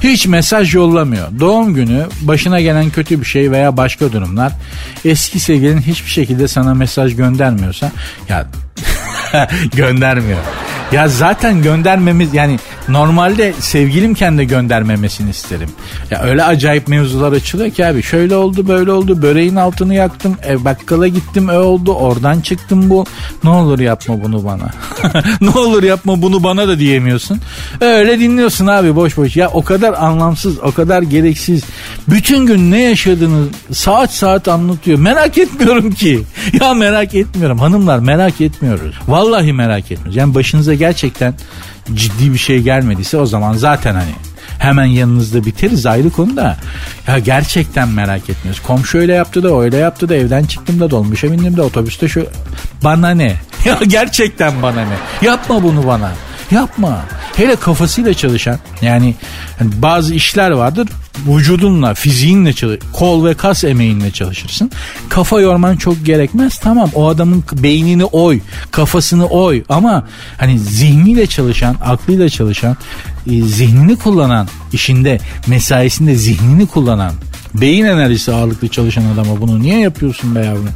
hiç 0.00 0.26
mesaj 0.26 0.74
yollamıyor. 0.74 1.28
Doğum 1.40 1.74
günü, 1.74 2.06
başına 2.20 2.60
gelen 2.60 2.90
kötü 2.90 3.20
bir 3.20 3.26
şey 3.26 3.50
veya 3.50 3.76
başka 3.76 4.12
durumlar 4.12 4.52
eski 5.04 5.40
sevgilin 5.40 5.80
hiçbir 5.80 6.10
şekilde 6.10 6.48
sana 6.48 6.74
mesaj 6.74 7.16
göndermiyorsa 7.16 7.92
ya 8.28 8.46
göndermiyor. 9.76 10.38
Ya 10.92 11.08
zaten 11.08 11.62
göndermemiz 11.62 12.34
yani 12.34 12.58
normalde 12.88 13.52
sevgilimken 13.58 14.38
de 14.38 14.44
göndermemesini 14.44 15.30
isterim. 15.30 15.68
Ya 16.10 16.22
öyle 16.22 16.44
acayip 16.44 16.88
mevzular 16.88 17.32
açılıyor 17.32 17.70
ki 17.70 17.86
abi 17.86 18.02
şöyle 18.02 18.36
oldu 18.36 18.68
böyle 18.68 18.92
oldu 18.92 19.22
böreğin 19.22 19.56
altını 19.56 19.94
yaktım 19.94 20.36
ev 20.42 20.64
bakkala 20.64 21.08
gittim 21.08 21.48
ö 21.48 21.58
oldu 21.58 21.92
oradan 21.94 22.40
çıktım 22.40 22.90
bu. 22.90 23.06
Ne 23.44 23.50
olur 23.50 23.78
yapma 23.78 24.22
bunu 24.22 24.44
bana. 24.44 24.70
Ne 25.40 25.50
olur 25.50 25.82
yapma 25.82 26.22
bunu 26.22 26.42
bana 26.42 26.68
da 26.68 26.78
diyemiyorsun. 26.78 27.40
Öyle 27.80 28.20
dinliyorsun 28.20 28.66
abi 28.66 28.96
boş 28.96 29.16
boş. 29.16 29.36
Ya 29.36 29.48
o 29.48 29.64
kadar 29.64 29.92
anlamsız 29.92 30.58
o 30.58 30.72
kadar 30.72 31.02
gereksiz. 31.02 31.62
Bütün 32.08 32.46
gün 32.46 32.70
ne 32.70 32.82
yaşadığını 32.82 33.46
saat 33.72 34.12
saat 34.14 34.48
anlatıyor. 34.48 34.98
Merak 34.98 35.38
etmiyorum 35.38 35.92
ki. 35.92 36.20
Ya 36.60 36.74
merak 36.74 37.14
etmiyorum. 37.14 37.58
Hanımlar 37.58 37.98
merak 37.98 38.40
etmiyoruz. 38.40 38.94
Vallahi 39.08 39.52
merak 39.52 39.90
etmiyoruz. 39.90 40.16
Yani 40.16 40.34
başınıza 40.34 40.74
gerçekten 40.80 41.34
ciddi 41.94 42.32
bir 42.32 42.38
şey 42.38 42.62
gelmediyse 42.62 43.16
o 43.16 43.26
zaman 43.26 43.52
zaten 43.52 43.94
hani 43.94 44.14
hemen 44.58 44.84
yanınızda 44.84 45.44
biteriz 45.44 45.86
ayrı 45.86 46.10
konu 46.10 46.36
da. 46.36 46.56
Ya 47.06 47.18
gerçekten 47.18 47.88
merak 47.88 48.30
etmiyoruz. 48.30 48.62
Komşu 48.62 48.98
öyle 48.98 49.12
yaptı 49.12 49.42
da 49.42 49.60
öyle 49.60 49.76
yaptı 49.76 50.08
da 50.08 50.14
evden 50.14 50.44
çıktım 50.44 50.80
da 50.80 50.90
dolmuşa 50.90 51.32
bindim 51.32 51.56
de 51.56 51.62
otobüste 51.62 52.08
şu 52.08 52.26
bana 52.84 53.10
ne? 53.10 53.36
Ya 53.64 53.78
gerçekten 53.86 54.62
bana 54.62 54.80
ne? 54.80 55.26
Yapma 55.26 55.62
bunu 55.62 55.86
bana. 55.86 56.12
Yapma. 56.50 57.04
Hele 57.36 57.56
kafasıyla 57.56 58.14
çalışan 58.14 58.58
yani, 58.82 59.14
yani 59.60 59.70
bazı 59.82 60.14
işler 60.14 60.50
vardır 60.50 60.88
vücudunla, 61.26 61.94
fiziğinle 61.94 62.52
çalış, 62.52 62.78
kol 62.92 63.24
ve 63.24 63.34
kas 63.34 63.64
emeğinle 63.64 64.10
çalışırsın. 64.10 64.70
Kafa 65.08 65.40
yorman 65.40 65.76
çok 65.76 66.06
gerekmez. 66.06 66.58
Tamam 66.58 66.90
o 66.94 67.08
adamın 67.08 67.44
beynini 67.52 68.04
oy, 68.04 68.40
kafasını 68.70 69.26
oy 69.26 69.62
ama 69.68 70.06
hani 70.38 70.58
zihniyle 70.58 71.26
çalışan, 71.26 71.76
aklıyla 71.84 72.28
çalışan, 72.28 72.76
e, 73.26 73.42
zihnini 73.42 73.96
kullanan, 73.96 74.48
işinde, 74.72 75.18
mesaisinde 75.46 76.14
zihnini 76.14 76.66
kullanan, 76.66 77.12
beyin 77.54 77.84
enerjisi 77.84 78.32
ağırlıklı 78.32 78.68
çalışan 78.68 79.04
adama 79.04 79.40
bunu 79.40 79.62
niye 79.62 79.78
yapıyorsun 79.78 80.34
be 80.34 80.44
yavrum? 80.44 80.68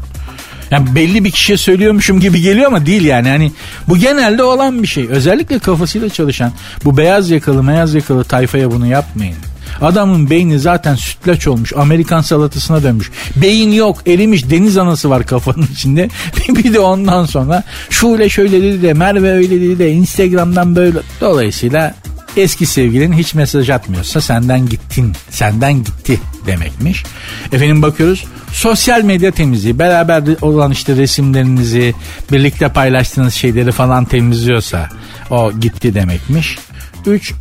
Yani 0.70 0.94
belli 0.94 1.25
bir 1.25 1.31
kişiye 1.31 1.59
söylüyormuşum 1.59 2.20
gibi 2.20 2.40
geliyor 2.40 2.66
ama 2.66 2.87
değil 2.87 3.05
yani. 3.05 3.29
Hani 3.29 3.53
bu 3.88 3.97
genelde 3.97 4.42
olan 4.42 4.83
bir 4.83 4.88
şey. 4.88 5.07
Özellikle 5.09 5.59
kafasıyla 5.59 6.09
çalışan 6.09 6.53
bu 6.85 6.97
beyaz 6.97 7.31
yakalı 7.31 7.68
beyaz 7.68 7.94
yakalı 7.94 8.25
tayfaya 8.25 8.70
bunu 8.70 8.87
yapmayın. 8.87 9.37
Adamın 9.80 10.30
beyni 10.30 10.58
zaten 10.58 10.94
sütlaç 10.94 11.46
olmuş. 11.46 11.72
Amerikan 11.76 12.20
salatasına 12.20 12.82
dönmüş. 12.82 13.10
Beyin 13.37 13.72
yok 13.72 13.98
erimiş 14.06 14.50
deniz 14.50 14.76
anası 14.76 15.10
var 15.10 15.26
kafanın 15.26 15.68
içinde. 15.72 16.08
bir 16.48 16.74
de 16.74 16.80
ondan 16.80 17.26
sonra 17.26 17.62
şöyle 17.90 18.28
şöyle 18.28 18.62
dedi 18.62 18.82
de 18.82 18.92
Merve 18.92 19.32
öyle 19.32 19.60
dedi 19.60 19.78
de 19.78 19.92
Instagram'dan 19.92 20.76
böyle. 20.76 20.98
Dolayısıyla 21.20 21.94
eski 22.37 22.66
sevgilin 22.66 23.12
hiç 23.12 23.34
mesaj 23.34 23.70
atmıyorsa 23.70 24.20
senden 24.20 24.68
gittin, 24.68 25.12
senden 25.30 25.74
gitti 25.84 26.20
demekmiş. 26.46 27.04
Efendim 27.52 27.82
bakıyoruz 27.82 28.24
sosyal 28.54 29.02
medya 29.02 29.30
temizliği 29.30 29.78
beraber 29.78 30.22
olan 30.42 30.70
işte 30.70 30.96
resimlerinizi 30.96 31.94
birlikte 32.32 32.68
paylaştığınız 32.68 33.34
şeyleri 33.34 33.72
falan 33.72 34.04
temizliyorsa 34.04 34.88
o 35.30 35.52
gitti 35.52 35.94
demekmiş. 35.94 36.58
3 37.06 37.34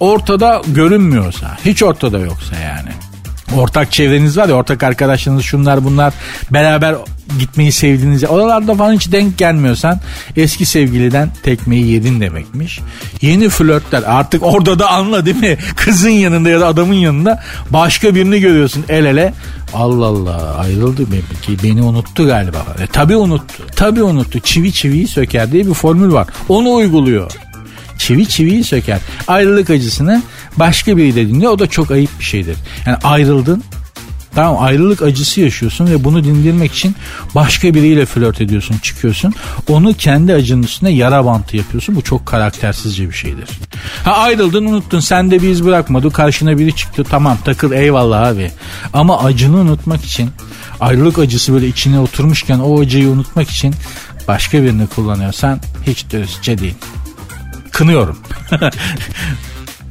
ortada 0.00 0.62
görünmüyorsa 0.66 1.58
hiç 1.64 1.82
ortada 1.82 2.18
yoksa 2.18 2.56
yani 2.56 2.90
ortak 3.56 3.92
çevreniz 3.92 4.36
var 4.36 4.48
ya 4.48 4.54
ortak 4.54 4.82
arkadaşlarınız 4.82 5.44
şunlar 5.44 5.84
bunlar 5.84 6.14
beraber 6.50 6.94
gitmeyi 7.38 7.72
sevdiğiniz 7.72 8.24
oralarda 8.24 8.74
falan 8.74 8.92
hiç 8.92 9.12
denk 9.12 9.38
gelmiyorsan 9.38 10.00
eski 10.36 10.66
sevgiliden 10.66 11.30
tekmeyi 11.42 11.86
yedin 11.86 12.20
demekmiş. 12.20 12.80
Yeni 13.20 13.48
flörtler 13.48 14.02
artık 14.02 14.42
orada 14.42 14.78
da 14.78 14.90
anla 14.90 15.26
değil 15.26 15.36
mi? 15.36 15.58
Kızın 15.76 16.10
yanında 16.10 16.48
ya 16.48 16.60
da 16.60 16.66
adamın 16.66 16.94
yanında 16.94 17.42
başka 17.70 18.14
birini 18.14 18.40
görüyorsun 18.40 18.84
el 18.88 19.04
ele. 19.04 19.34
Allah 19.74 20.06
Allah 20.06 20.56
ayrıldı 20.58 21.04
ki 21.42 21.56
beni 21.62 21.82
unuttu 21.82 22.26
galiba. 22.26 22.58
E, 22.82 22.86
tabii 22.86 23.16
unuttu. 23.16 23.62
Tabii 23.76 24.02
unuttu. 24.02 24.40
Çivi 24.40 24.72
çiviyi 24.72 25.08
söker 25.08 25.52
diye 25.52 25.66
bir 25.66 25.74
formül 25.74 26.12
var. 26.12 26.26
Onu 26.48 26.72
uyguluyor. 26.74 27.32
Çivi 28.00 28.26
çiviyi 28.26 28.64
söker. 28.64 28.98
Ayrılık 29.28 29.70
acısını 29.70 30.22
başka 30.56 30.96
biri 30.96 31.14
de 31.14 31.28
dinliyor. 31.28 31.52
O 31.52 31.58
da 31.58 31.66
çok 31.66 31.90
ayıp 31.90 32.10
bir 32.18 32.24
şeydir. 32.24 32.56
Yani 32.86 32.96
ayrıldın 33.02 33.64
Tamam 34.34 34.62
ayrılık 34.62 35.02
acısı 35.02 35.40
yaşıyorsun 35.40 35.86
ve 35.86 36.04
bunu 36.04 36.24
dindirmek 36.24 36.72
için 36.72 36.94
başka 37.34 37.74
biriyle 37.74 38.06
flört 38.06 38.40
ediyorsun, 38.40 38.76
çıkıyorsun. 38.82 39.34
Onu 39.68 39.94
kendi 39.94 40.34
acının 40.34 40.62
üstüne 40.62 40.90
yara 40.90 41.24
bantı 41.24 41.56
yapıyorsun. 41.56 41.96
Bu 41.96 42.02
çok 42.02 42.26
karaktersizce 42.26 43.08
bir 43.08 43.14
şeydir. 43.14 43.48
Ha 44.04 44.12
ayrıldın 44.12 44.64
unuttun 44.64 45.00
sen 45.00 45.30
de 45.30 45.42
bir 45.42 45.48
iz 45.48 45.64
bırakmadı. 45.64 46.10
Karşına 46.10 46.58
biri 46.58 46.76
çıktı 46.76 47.04
tamam 47.04 47.38
takıl 47.44 47.72
eyvallah 47.72 48.26
abi. 48.26 48.50
Ama 48.92 49.24
acını 49.24 49.56
unutmak 49.56 50.04
için 50.04 50.30
ayrılık 50.80 51.18
acısı 51.18 51.52
böyle 51.52 51.68
içine 51.68 51.98
oturmuşken 51.98 52.58
o 52.58 52.80
acıyı 52.80 53.08
unutmak 53.08 53.50
için 53.50 53.74
başka 54.28 54.62
birini 54.62 54.86
kullanıyorsan 54.86 55.60
hiç 55.86 56.10
dürüstçe 56.10 56.58
değil. 56.58 56.74
Kınıyorum. 57.80 58.18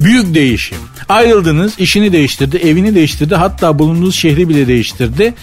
Büyük 0.00 0.34
değişim. 0.34 0.78
Ayrıldınız, 1.08 1.78
işini 1.78 2.12
değiştirdi, 2.12 2.56
evini 2.56 2.94
değiştirdi, 2.94 3.34
hatta 3.34 3.78
bulunduğunuz 3.78 4.14
şehri 4.14 4.48
bile 4.48 4.66
değiştirdi. 4.66 5.34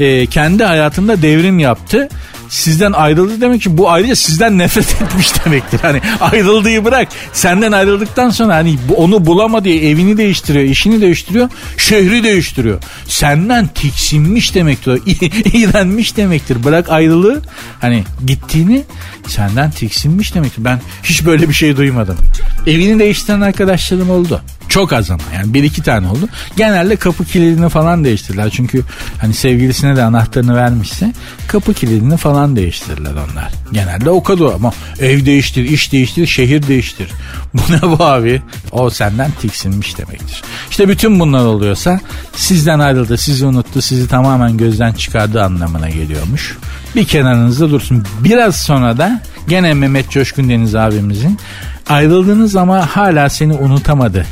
Ee, 0.00 0.26
kendi 0.26 0.64
hayatında 0.64 1.22
devrim 1.22 1.58
yaptı 1.58 2.08
sizden 2.50 2.92
ayrıldı 2.92 3.40
demek 3.40 3.62
ki 3.62 3.78
bu 3.78 3.90
ayrıca 3.90 4.16
sizden 4.16 4.58
nefret 4.58 5.02
etmiş 5.02 5.44
demektir. 5.44 5.80
Hani 5.82 6.00
ayrıldığı 6.20 6.84
bırak 6.84 7.08
senden 7.32 7.72
ayrıldıktan 7.72 8.30
sonra 8.30 8.54
hani 8.54 8.78
onu 8.96 9.26
bulamadı 9.26 9.64
diye 9.64 9.90
evini 9.90 10.16
değiştiriyor, 10.16 10.64
işini 10.64 11.00
değiştiriyor, 11.00 11.48
şehri 11.76 12.24
değiştiriyor. 12.24 12.82
Senden 13.06 13.66
tiksinmiş 13.66 14.54
demektir. 14.54 14.90
İğrenmiş 15.54 16.16
demektir. 16.16 16.64
Bırak 16.64 16.90
ayrılığı 16.90 17.42
hani 17.80 18.04
gittiğini 18.26 18.82
senden 19.26 19.70
tiksinmiş 19.70 20.34
demektir. 20.34 20.64
Ben 20.64 20.80
hiç 21.02 21.26
böyle 21.26 21.48
bir 21.48 21.54
şey 21.54 21.76
duymadım. 21.76 22.16
Evini 22.66 22.98
değiştiren 22.98 23.40
arkadaşlarım 23.40 24.10
oldu. 24.10 24.42
Çok 24.70 24.92
az 24.92 25.10
ama 25.10 25.22
yani 25.34 25.54
bir 25.54 25.62
iki 25.62 25.82
tane 25.82 26.08
oldu. 26.08 26.28
Genelde 26.56 26.96
kapı 26.96 27.24
kilidini 27.24 27.68
falan 27.68 28.04
değiştirdiler. 28.04 28.50
Çünkü 28.50 28.84
hani 29.20 29.34
sevgilisine 29.34 29.96
de 29.96 30.02
anahtarını 30.02 30.56
vermişse 30.56 31.12
kapı 31.48 31.74
kilidini 31.74 32.16
falan 32.16 32.56
değiştirdiler 32.56 33.10
onlar. 33.12 33.52
Genelde 33.72 34.10
o 34.10 34.22
kadar 34.22 34.54
ama 34.54 34.72
ev 35.00 35.26
değiştir, 35.26 35.64
iş 35.64 35.92
değiştir, 35.92 36.26
şehir 36.26 36.66
değiştir. 36.66 37.08
Bu 37.54 37.72
ne 37.72 37.98
bu 37.98 38.04
abi? 38.04 38.42
O 38.72 38.90
senden 38.90 39.30
tiksinmiş 39.30 39.98
demektir. 39.98 40.42
İşte 40.70 40.88
bütün 40.88 41.20
bunlar 41.20 41.44
oluyorsa 41.44 42.00
sizden 42.36 42.78
ayrıldı, 42.78 43.18
sizi 43.18 43.46
unuttu, 43.46 43.82
sizi 43.82 44.08
tamamen 44.08 44.56
gözden 44.56 44.92
çıkardığı 44.92 45.44
anlamına 45.44 45.90
geliyormuş. 45.90 46.56
Bir 46.96 47.04
kenarınızda 47.04 47.70
dursun. 47.70 48.04
Biraz 48.24 48.56
sonra 48.56 48.98
da 48.98 49.22
gene 49.48 49.74
Mehmet 49.74 50.10
Coşkun 50.10 50.48
Deniz 50.48 50.74
abimizin 50.74 51.38
ayrıldınız 51.88 52.56
ama 52.56 52.86
hala 52.86 53.28
seni 53.28 53.52
unutamadı 53.52 54.26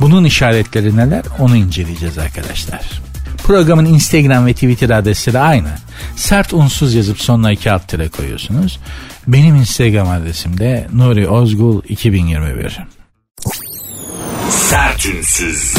bunun 0.00 0.24
işaretleri 0.24 0.96
neler 0.96 1.22
onu 1.38 1.56
inceleyeceğiz 1.56 2.18
arkadaşlar. 2.18 2.80
Programın 3.44 3.84
Instagram 3.84 4.46
ve 4.46 4.52
Twitter 4.52 4.90
adresleri 4.90 5.38
aynı. 5.38 5.68
Sert 6.16 6.52
unsuz 6.52 6.94
yazıp 6.94 7.20
sonuna 7.20 7.52
iki 7.52 7.72
alt 7.72 7.88
tire 7.88 8.08
koyuyorsunuz. 8.08 8.78
Benim 9.26 9.56
Instagram 9.56 10.08
adresim 10.08 10.58
de 10.58 10.86
Nuri 10.92 11.28
Ozgul 11.28 11.82
2021. 11.88 12.80
Sert 14.50 15.06
unsuz. 15.06 15.74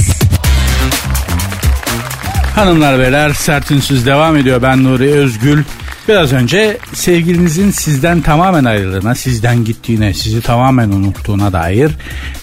Hanımlar 2.56 3.00
beyler 3.00 3.34
sert 3.34 3.72
unsuz 3.72 4.06
devam 4.06 4.38
ediyor. 4.38 4.62
Ben 4.62 4.84
Nuri 4.84 5.12
Özgül. 5.12 5.64
Biraz 6.08 6.34
önce 6.34 6.78
sevgilinizin 6.94 7.72
sizden 7.72 8.22
tamamen 8.22 8.64
ayrıldığına, 8.66 9.16
sizden 9.16 9.66
gittiğine, 9.66 10.14
sizi 10.14 10.42
tamamen 10.42 10.90
unuttuğuna 10.90 11.54
dair 11.54 11.92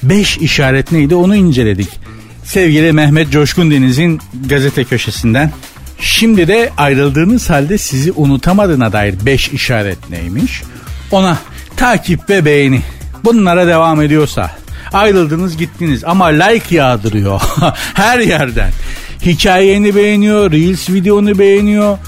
5 0.02 0.38
işaret 0.38 0.92
neydi 0.92 1.14
onu 1.14 1.36
inceledik. 1.36 1.88
Sevgili 2.44 2.92
Mehmet 2.92 3.30
Coşkun 3.30 3.70
Deniz'in 3.70 4.20
gazete 4.46 4.84
köşesinden. 4.84 5.52
Şimdi 6.00 6.48
de 6.48 6.70
ayrıldığınız 6.76 7.50
halde 7.50 7.78
sizi 7.78 8.12
unutamadığına 8.12 8.92
dair 8.92 9.14
5 9.26 9.48
işaret 9.48 10.10
neymiş? 10.10 10.62
Ona 11.10 11.38
takip 11.76 12.30
ve 12.30 12.44
beğeni. 12.44 12.80
Bunlara 13.24 13.66
devam 13.66 14.02
ediyorsa 14.02 14.50
ayrıldınız 14.92 15.56
gittiniz 15.56 16.04
ama 16.04 16.26
like 16.26 16.74
yağdırıyor 16.74 17.40
her 17.94 18.18
yerden. 18.18 18.70
Hikayeni 19.26 19.96
beğeniyor, 19.96 20.52
Reels 20.52 20.90
videonu 20.90 21.38
beğeniyor, 21.38 21.98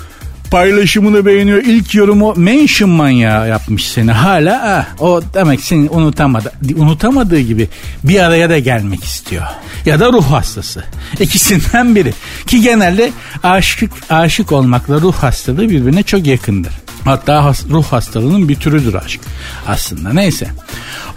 paylaşımını 0.50 1.26
beğeniyor. 1.26 1.58
İlk 1.58 1.94
yorumu 1.94 2.34
mention 2.36 2.90
manyağı 2.90 3.48
yapmış 3.48 3.88
seni. 3.88 4.12
Hala 4.12 4.62
ah, 4.64 5.02
o 5.02 5.22
demek 5.34 5.60
seni 5.60 5.90
unutamadı. 5.90 6.52
Unutamadığı 6.76 7.40
gibi 7.40 7.68
bir 8.04 8.20
araya 8.20 8.50
da 8.50 8.58
gelmek 8.58 9.04
istiyor. 9.04 9.42
Ya 9.86 10.00
da 10.00 10.12
ruh 10.12 10.30
hastası. 10.30 10.84
İkisinden 11.20 11.94
biri. 11.94 12.14
Ki 12.46 12.60
genelde 12.60 13.12
aşık, 13.42 13.92
aşık 14.10 14.52
olmakla 14.52 15.00
ruh 15.00 15.14
hastalığı 15.14 15.70
birbirine 15.70 16.02
çok 16.02 16.26
yakındır. 16.26 16.72
Hatta 17.04 17.44
has, 17.44 17.64
ruh 17.70 17.84
hastalığının 17.84 18.48
bir 18.48 18.56
türüdür 18.56 18.94
aşk. 18.94 19.20
Aslında 19.66 20.12
neyse. 20.12 20.48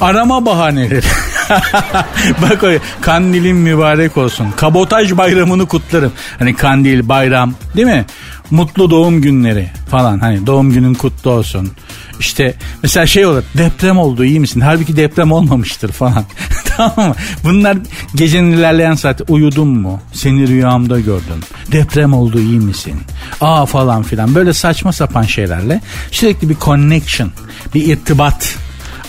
Arama 0.02 0.46
bahaneleri. 0.46 1.06
Bak 2.42 2.64
o 2.64 2.68
kandilin 3.02 3.56
mübarek 3.56 4.18
olsun. 4.18 4.52
Kabotaj 4.56 5.18
bayramını 5.18 5.66
kutlarım. 5.66 6.12
Hani 6.40 6.56
kandil, 6.56 7.10
bayram 7.10 7.54
değil 7.76 7.88
mi? 7.88 8.06
Mutlu 8.52 8.90
doğum 8.90 9.22
günleri 9.22 9.70
falan. 9.92 10.20
Hani 10.20 10.46
doğum 10.48 10.72
günün 10.72 10.94
kutlu 10.94 11.32
olsun. 11.32 11.72
İşte 12.20 12.54
mesela 12.84 13.06
şey 13.06 13.26
olur 13.26 13.44
deprem 13.58 13.98
oldu 13.98 14.26
iyi 14.26 14.40
misin? 14.40 14.60
Halbuki 14.60 14.98
deprem 14.98 15.32
olmamıştır 15.32 15.92
falan. 15.92 16.24
tamam 16.78 17.10
mı? 17.10 17.16
Bunlar 17.44 17.78
gecenin 18.16 18.52
ilerleyen 18.52 18.94
saati 18.94 19.24
uyudun 19.28 19.68
mu? 19.68 20.02
Seni 20.14 20.48
rüyamda 20.48 21.00
gördüm. 21.00 21.40
Deprem 21.72 22.14
oldu 22.14 22.40
iyi 22.40 22.60
misin? 22.60 22.96
Aa 23.42 23.66
falan 23.66 24.04
filan 24.04 24.36
böyle 24.36 24.54
saçma 24.54 24.94
sapan 24.94 25.24
şeylerle 25.24 25.82
sürekli 26.12 26.50
bir 26.50 26.56
connection, 26.56 27.32
bir 27.74 27.88
irtibat 27.88 28.58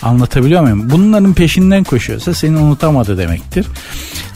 Anlatabiliyor 0.02 0.62
muyum? 0.62 0.90
Bunların 0.90 1.34
peşinden 1.34 1.84
koşuyorsa 1.84 2.34
seni 2.34 2.56
unutamadı 2.56 3.18
demektir. 3.18 3.66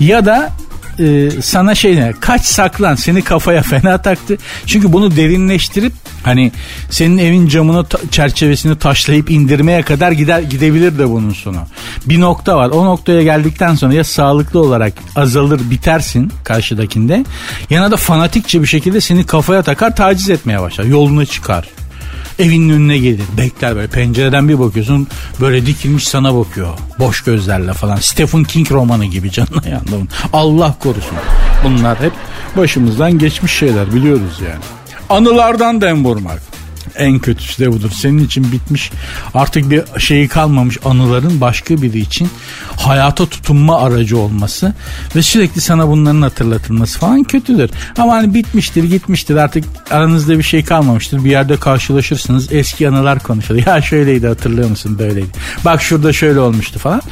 Ya 0.00 0.26
da 0.26 0.52
e, 1.00 1.30
sana 1.42 1.74
şey 1.74 1.96
ne 1.96 2.12
kaç 2.20 2.44
saklan 2.44 2.94
seni 2.94 3.22
kafaya 3.22 3.62
fena 3.82 3.98
taktı. 4.02 4.36
Çünkü 4.66 4.92
bunu 4.92 5.16
derinleştirip 5.16 5.92
hani 6.22 6.52
senin 6.90 7.18
evin 7.18 7.48
camını 7.48 7.84
ta- 7.84 7.98
çerçevesini 8.10 8.78
taşlayıp 8.78 9.30
indirmeye 9.30 9.82
kadar 9.82 10.12
gider 10.12 10.40
gidebilir 10.40 10.98
de 10.98 11.10
bunun 11.10 11.32
sonu. 11.32 11.58
Bir 12.06 12.20
nokta 12.20 12.56
var. 12.56 12.70
O 12.70 12.84
noktaya 12.84 13.22
geldikten 13.22 13.74
sonra 13.74 13.94
ya 13.94 14.04
sağlıklı 14.04 14.60
olarak 14.60 14.92
azalır 15.16 15.60
bitersin 15.70 16.32
karşıdakinde 16.44 17.24
ya 17.70 17.90
da 17.90 17.96
fanatikçe 17.96 18.62
bir 18.62 18.66
şekilde 18.66 19.00
seni 19.00 19.26
kafaya 19.26 19.62
takar 19.62 19.96
taciz 19.96 20.30
etmeye 20.30 20.60
başlar. 20.62 20.84
Yoluna 20.84 21.26
çıkar. 21.26 21.68
Evinin 22.38 22.68
önüne 22.70 22.98
gelir. 22.98 23.24
Bekler 23.38 23.76
böyle 23.76 23.86
pencereden 23.86 24.48
bir 24.48 24.58
bakıyorsun 24.58 25.06
böyle 25.40 25.66
dikilmiş 25.66 26.08
sana 26.08 26.34
bakıyor. 26.36 26.68
Boş 26.98 27.20
gözlerle 27.20 27.72
falan. 27.72 27.96
Stephen 27.96 28.44
King 28.44 28.70
romanı 28.72 29.04
gibi 29.04 29.30
canına 29.30 29.68
yandı. 29.68 30.08
Allah 30.32 30.74
korusun. 30.82 31.18
Bunlar 31.64 32.00
hep 32.00 32.12
başımızdan 32.56 33.18
geçmiş 33.18 33.52
şeyler 33.52 33.94
biliyoruz 33.94 34.40
yani. 34.48 34.60
Anılardan 35.10 35.80
dem 35.80 36.04
vurmak. 36.04 36.42
En 36.96 37.18
kötüsü 37.18 37.64
de 37.64 37.72
budur. 37.72 37.90
Senin 37.90 38.24
için 38.24 38.52
bitmiş 38.52 38.90
artık 39.34 39.70
bir 39.70 39.82
şeyi 39.98 40.28
kalmamış 40.28 40.78
anıların 40.84 41.40
başka 41.40 41.82
biri 41.82 41.98
için 41.98 42.28
hayata 42.76 43.26
tutunma 43.26 43.80
aracı 43.80 44.18
olması 44.18 44.74
ve 45.16 45.22
sürekli 45.22 45.60
sana 45.60 45.88
bunların 45.88 46.22
hatırlatılması 46.22 46.98
falan 46.98 47.24
kötüdür. 47.24 47.70
Ama 47.98 48.12
hani 48.12 48.34
bitmiştir 48.34 48.84
gitmiştir 48.84 49.36
artık 49.36 49.64
aranızda 49.90 50.38
bir 50.38 50.42
şey 50.42 50.64
kalmamıştır. 50.64 51.24
Bir 51.24 51.30
yerde 51.30 51.56
karşılaşırsınız 51.56 52.52
eski 52.52 52.88
anılar 52.88 53.18
konuşulur. 53.18 53.54
Ya 53.66 53.82
şöyleydi 53.82 54.26
hatırlıyor 54.26 54.70
musun 54.70 54.98
böyleydi. 54.98 55.30
Bak 55.64 55.82
şurada 55.82 56.12
şöyle 56.12 56.40
olmuştu 56.40 56.78
falan. 56.78 57.02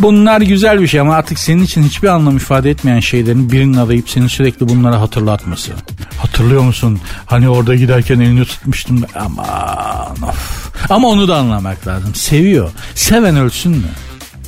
Bunlar 0.00 0.40
güzel 0.40 0.80
bir 0.80 0.86
şey 0.86 1.00
ama 1.00 1.14
artık 1.14 1.38
senin 1.38 1.62
için 1.62 1.82
hiçbir 1.82 2.08
anlam 2.08 2.36
ifade 2.36 2.70
etmeyen 2.70 3.00
şeylerin 3.00 3.52
birinin 3.52 3.76
arayıp 3.76 4.10
seni 4.10 4.28
sürekli 4.28 4.68
bunları 4.68 4.94
hatırlatması. 4.96 5.72
Hatırlıyor 6.18 6.62
musun? 6.62 7.00
Hani 7.26 7.48
orada 7.48 7.74
giderken 7.74 8.20
elini 8.20 8.44
tutmuştum. 8.44 9.02
Aman 9.20 10.22
of. 10.28 10.70
Ama 10.90 11.08
onu 11.08 11.28
da 11.28 11.36
anlamak 11.36 11.86
lazım. 11.86 12.14
Seviyor. 12.14 12.70
Seven 12.94 13.36
ölsün 13.36 13.72
mü? 13.72 13.88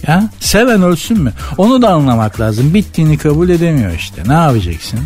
Ya 0.07 0.29
seven 0.41 0.83
ölsün 0.83 1.21
mü? 1.21 1.33
Onu 1.59 1.83
da 1.83 1.89
anlamak 1.89 2.41
lazım. 2.41 2.75
Bittiğini 2.75 3.19
kabul 3.19 3.49
edemiyor 3.49 3.93
işte. 3.93 4.23
Ne 4.27 4.33
yapacaksın? 4.33 5.01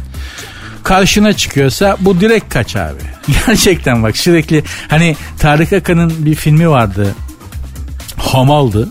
Karşına 0.83 1.33
çıkıyorsa 1.33 1.97
bu 2.01 2.21
direkt 2.21 2.55
kaç 2.55 2.77
abi. 2.77 3.01
Gerçekten 3.47 4.03
bak 4.03 4.17
sürekli 4.17 4.65
hani 4.89 5.17
Tarık 5.39 5.73
Akan'ın 5.73 6.13
bir 6.27 6.35
filmi 6.35 6.71
vardı. 6.71 7.15
Hamaldı. 8.17 8.89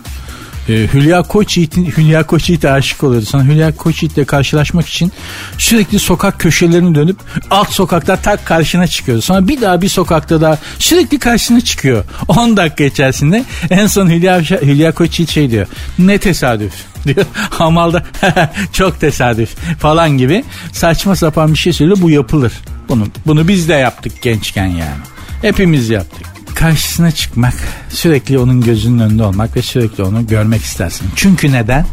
Ee, 0.68 0.72
Hülya 0.72 1.22
Koçyiğit'in 1.22 1.86
Hülya 1.86 2.26
Koçyiğit'e 2.26 2.70
aşık 2.70 3.04
oluyordu. 3.04 3.26
Sonra 3.26 3.44
Hülya 3.44 3.76
Koçyiğit'le 3.76 4.26
karşılaşmak 4.26 4.86
için 4.88 5.12
sürekli 5.58 5.98
sokak 5.98 6.40
köşelerini 6.40 6.94
dönüp 6.94 7.16
alt 7.50 7.70
sokakta 7.70 8.16
tak 8.16 8.46
karşına 8.46 8.86
çıkıyordu. 8.86 9.22
Sonra 9.22 9.48
bir 9.48 9.60
daha 9.60 9.82
bir 9.82 9.88
sokakta 9.88 10.40
daha 10.40 10.58
sürekli 10.78 11.18
karşına 11.18 11.60
çıkıyor. 11.60 12.04
10 12.28 12.56
dakika 12.56 12.84
içerisinde 12.84 13.44
en 13.70 13.86
son 13.86 14.10
Hülya, 14.10 14.40
Hülya 14.40 14.92
Koçyiğit 14.92 15.30
şey 15.30 15.50
diyor. 15.50 15.66
Ne 15.98 16.18
tesadüf 16.18 16.74
diyor. 17.06 17.26
Hamalda 17.50 18.02
çok 18.72 19.00
tesadüf 19.00 19.54
falan 19.78 20.10
gibi 20.18 20.44
saçma 20.72 21.16
sapan 21.16 21.52
bir 21.52 21.58
şey 21.58 21.72
söylüyor. 21.72 21.98
Bu 22.00 22.10
yapılır. 22.10 22.52
Bunu, 22.88 23.06
bunu 23.26 23.48
biz 23.48 23.68
de 23.68 23.74
yaptık 23.74 24.22
gençken 24.22 24.66
yani. 24.66 25.00
Hepimiz 25.42 25.90
yaptık 25.90 26.33
karşısına 26.64 27.10
çıkmak, 27.10 27.54
sürekli 27.88 28.38
onun 28.38 28.60
gözünün 28.60 28.98
önünde 28.98 29.22
olmak 29.22 29.56
ve 29.56 29.62
sürekli 29.62 30.02
onu 30.02 30.26
görmek 30.26 30.62
istersin. 30.62 31.06
Çünkü 31.16 31.52
neden? 31.52 31.86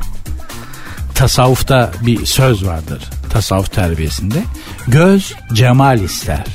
Tasavvufta 1.15 1.91
bir 2.05 2.25
söz 2.25 2.65
vardır. 2.65 3.03
Tasavvuf 3.29 3.71
terbiyesinde. 3.71 4.35
Göz 4.87 5.33
cemal 5.53 5.99
ister. 5.99 6.45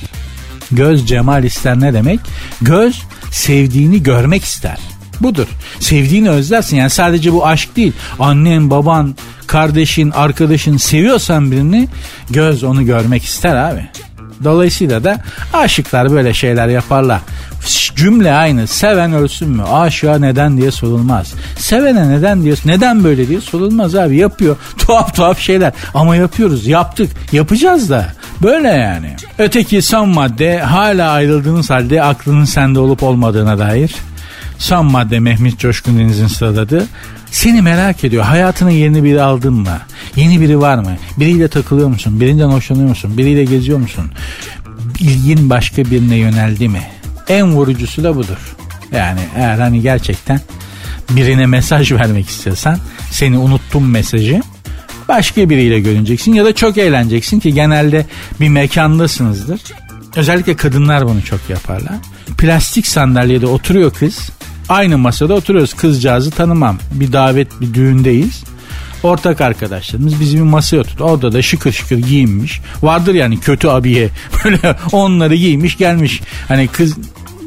Göz 0.71 1.07
cemal 1.09 1.45
ister 1.45 1.81
ne 1.81 1.95
demek? 1.95 2.21
Göz 2.63 3.03
sevdiğini 3.31 4.03
görmek 4.03 4.45
ister. 4.45 4.79
Budur. 5.21 5.47
Sevdiğini 5.81 6.31
özlersin. 6.31 6.77
Yani 6.77 6.91
sadece 6.91 7.33
bu 7.33 7.47
aşk 7.47 7.77
değil. 7.77 7.93
Annen, 8.19 8.71
baban, 8.71 9.17
kardeşin, 9.47 10.11
arkadaşın 10.11 10.77
seviyorsan 10.77 11.51
birini 11.51 11.89
göz 12.31 12.65
onu 12.65 12.87
görmek 12.87 13.25
ister 13.25 13.57
abi. 13.57 13.89
Dolayısıyla 14.45 15.05
da 15.05 15.19
aşıklar 15.53 16.11
böyle 16.11 16.35
şeyler 16.35 16.69
yaparlar. 16.69 17.21
Cümle 17.97 18.33
aynı. 18.33 18.67
Seven 18.67 19.13
ölsün 19.13 19.49
mü? 19.49 19.63
Aşığa 19.63 20.19
neden 20.19 20.57
diye 20.59 20.71
sorulmaz. 20.71 21.35
Sevene 21.59 22.09
neden 22.09 22.43
diye 22.43 22.55
neden 22.65 23.05
böyle 23.05 23.29
diye 23.29 23.41
sorulmaz 23.41 23.95
abi. 23.95 24.17
Yapıyor. 24.17 24.57
Tuhaf 24.79 25.15
tuhaf 25.15 25.39
şeyler. 25.39 25.73
Ama 25.95 26.17
yapıyoruz. 26.17 26.67
Yaptık. 26.67 27.11
Yapacağız 27.33 27.91
da. 27.91 28.13
Böyle 28.43 28.69
yani. 28.69 29.17
Öteki 29.39 29.83
son 29.83 30.09
madde 30.09 30.59
hala 30.59 31.11
ayrıldığınız 31.11 31.71
halde 31.71 32.03
aklının 32.03 32.45
sende 32.45 32.79
olup 32.79 33.03
olmadığına 33.03 33.59
dair. 33.59 33.95
Son 34.59 34.87
madde 34.87 35.21
Mehmet 35.21 35.59
Coşkun 35.59 35.99
Deniz'in 35.99 36.27
sıraladığı. 36.27 36.87
Seni 37.31 37.63
merak 37.63 38.05
ediyor. 38.05 38.25
Hayatına 38.25 38.71
yeni 38.71 39.05
biri 39.05 39.23
aldın 39.23 39.55
mı? 39.55 39.79
Yeni 40.17 40.41
biri 40.41 40.61
var 40.61 40.79
mı? 40.79 40.97
Biriyle 41.17 41.49
takılıyor 41.49 41.89
musun? 41.89 42.21
Birinden 42.21 42.49
hoşlanıyor 42.49 42.89
musun? 42.89 43.19
Biriyle 43.19 43.45
geziyor 43.45 43.79
musun? 43.79 44.11
İlgin 45.01 45.51
başka 45.51 45.85
birine 45.85 46.17
yöneldi 46.17 46.69
mi? 46.69 46.83
En 47.29 47.53
vurucusu 47.53 48.05
da 48.05 48.17
budur. 48.17 48.57
Yani 48.93 49.21
eğer 49.37 49.59
hani 49.59 49.83
gerçekten 49.83 50.41
birine 51.11 51.47
mesaj 51.47 51.93
vermek 51.93 52.29
istiyorsan 52.29 52.79
seni 53.11 53.39
unuttum 53.39 53.91
mesajı 53.91 54.43
başka 55.09 55.51
biriyle 55.51 55.81
görüneceksin 55.81 56.35
ya 56.35 56.45
da 56.45 56.55
çok 56.55 56.79
eğleneceksin 56.79 57.41
ki 57.41 57.55
genelde 57.55 58.07
bir 58.41 58.49
mekandasınızdır. 58.49 59.61
Özellikle 60.17 60.57
kadınlar 60.57 61.09
bunu 61.09 61.23
çok 61.23 61.41
yaparlar. 61.49 61.95
Plastik 62.39 62.87
sandalyede 62.87 63.47
oturuyor 63.47 63.93
kız. 63.93 64.31
Aynı 64.69 64.99
masada 64.99 65.35
oturuyoruz. 65.35 65.75
Kızcağızı 65.75 66.31
tanımam. 66.31 66.79
Bir 66.93 67.13
davet, 67.13 67.61
bir 67.61 67.75
düğündeyiz. 67.75 68.45
Ortak 69.03 69.41
arkadaşlarımız 69.41 70.21
bizi 70.21 70.37
bir 70.37 70.43
masaya 70.43 70.81
oturdu. 70.81 71.05
Orada 71.05 71.33
da 71.33 71.43
şıkır 71.43 71.73
şıkır 71.73 71.99
giyinmiş. 71.99 72.61
Vardır 72.83 73.15
yani 73.15 73.41
kötü 73.41 73.69
abiye. 73.69 74.09
Böyle 74.45 74.77
onları 74.93 75.35
giymiş 75.35 75.77
gelmiş. 75.77 76.23
Hani 76.49 76.69
kız 76.69 76.97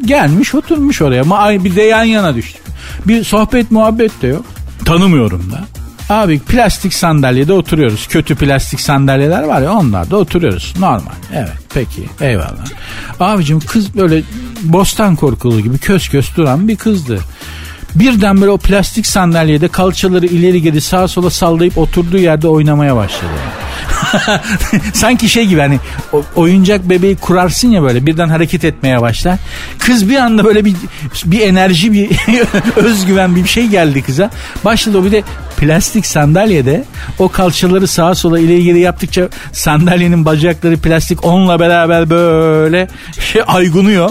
gelmiş 0.06 0.56
oturmuş 0.56 1.02
oraya. 1.02 1.22
Ama 1.22 1.64
bir 1.64 1.76
de 1.76 1.82
yan 1.82 2.04
yana 2.04 2.36
düştük. 2.36 2.62
Bir 3.08 3.24
sohbet 3.24 3.72
muhabbet 3.72 4.22
de 4.22 4.28
yok. 4.28 4.46
Tanımıyorum 4.86 5.52
da. 5.52 5.66
Abi 6.10 6.40
plastik 6.40 6.94
sandalyede 6.94 7.54
oturuyoruz. 7.54 8.08
Kötü 8.08 8.36
plastik 8.36 8.80
sandalyeler 8.80 9.44
var 9.44 9.62
ya 9.62 9.74
onlarda 9.74 10.18
oturuyoruz. 10.18 10.74
Normal. 10.80 11.12
Evet 11.34 11.58
peki 11.74 12.10
eyvallah. 12.22 12.66
Abicim 13.20 13.60
kız 13.60 13.96
böyle 13.96 14.24
bostan 14.64 15.16
korkulu 15.16 15.62
gibi 15.62 15.78
kös 15.78 16.10
kös 16.10 16.36
duran 16.36 16.68
bir 16.68 16.76
kızdı. 16.76 17.20
Birden 17.96 18.42
böyle 18.42 18.52
o 18.52 18.58
plastik 18.58 19.08
sandalyede 19.08 19.68
kalçaları 19.68 20.26
ileri 20.26 20.62
geri 20.62 20.82
sağa 20.82 21.08
sola 21.08 21.30
sallayıp 21.30 21.78
oturduğu 21.78 22.18
yerde 22.18 22.48
oynamaya 22.48 22.96
başladı. 22.96 23.32
Sanki 24.94 25.30
şey 25.30 25.46
gibi 25.46 25.62
hani 25.62 25.80
oyuncak 26.36 26.90
bebeği 26.90 27.16
kurarsın 27.16 27.68
ya 27.68 27.82
böyle 27.82 28.06
birden 28.06 28.30
hareket 28.30 28.66
etmeye 28.66 29.02
başlar. 29.02 29.40
Kız 29.80 30.10
bir 30.10 30.16
anda 30.16 30.44
böyle 30.44 30.66
bir 30.66 30.76
bir 31.26 31.40
enerji 31.40 31.94
bir 31.94 32.10
özgüven 32.76 33.36
bir 33.36 33.46
şey 33.46 33.68
geldi 33.68 34.02
kıza. 34.02 34.30
Başladı 34.66 34.98
o 34.98 35.06
bir 35.06 35.12
de 35.12 35.24
plastik 35.60 36.06
sandalyede 36.06 36.84
o 37.20 37.30
kalçaları 37.30 37.88
sağa 37.88 38.16
sola 38.16 38.40
ileri 38.40 38.64
geri 38.64 38.80
yaptıkça 38.80 39.30
sandalyenin 39.52 40.26
bacakları 40.26 40.78
plastik 40.78 41.26
onunla 41.26 41.60
beraber 41.60 42.10
böyle 42.10 42.88
şey 43.20 43.42
aygunuyor. 43.48 44.10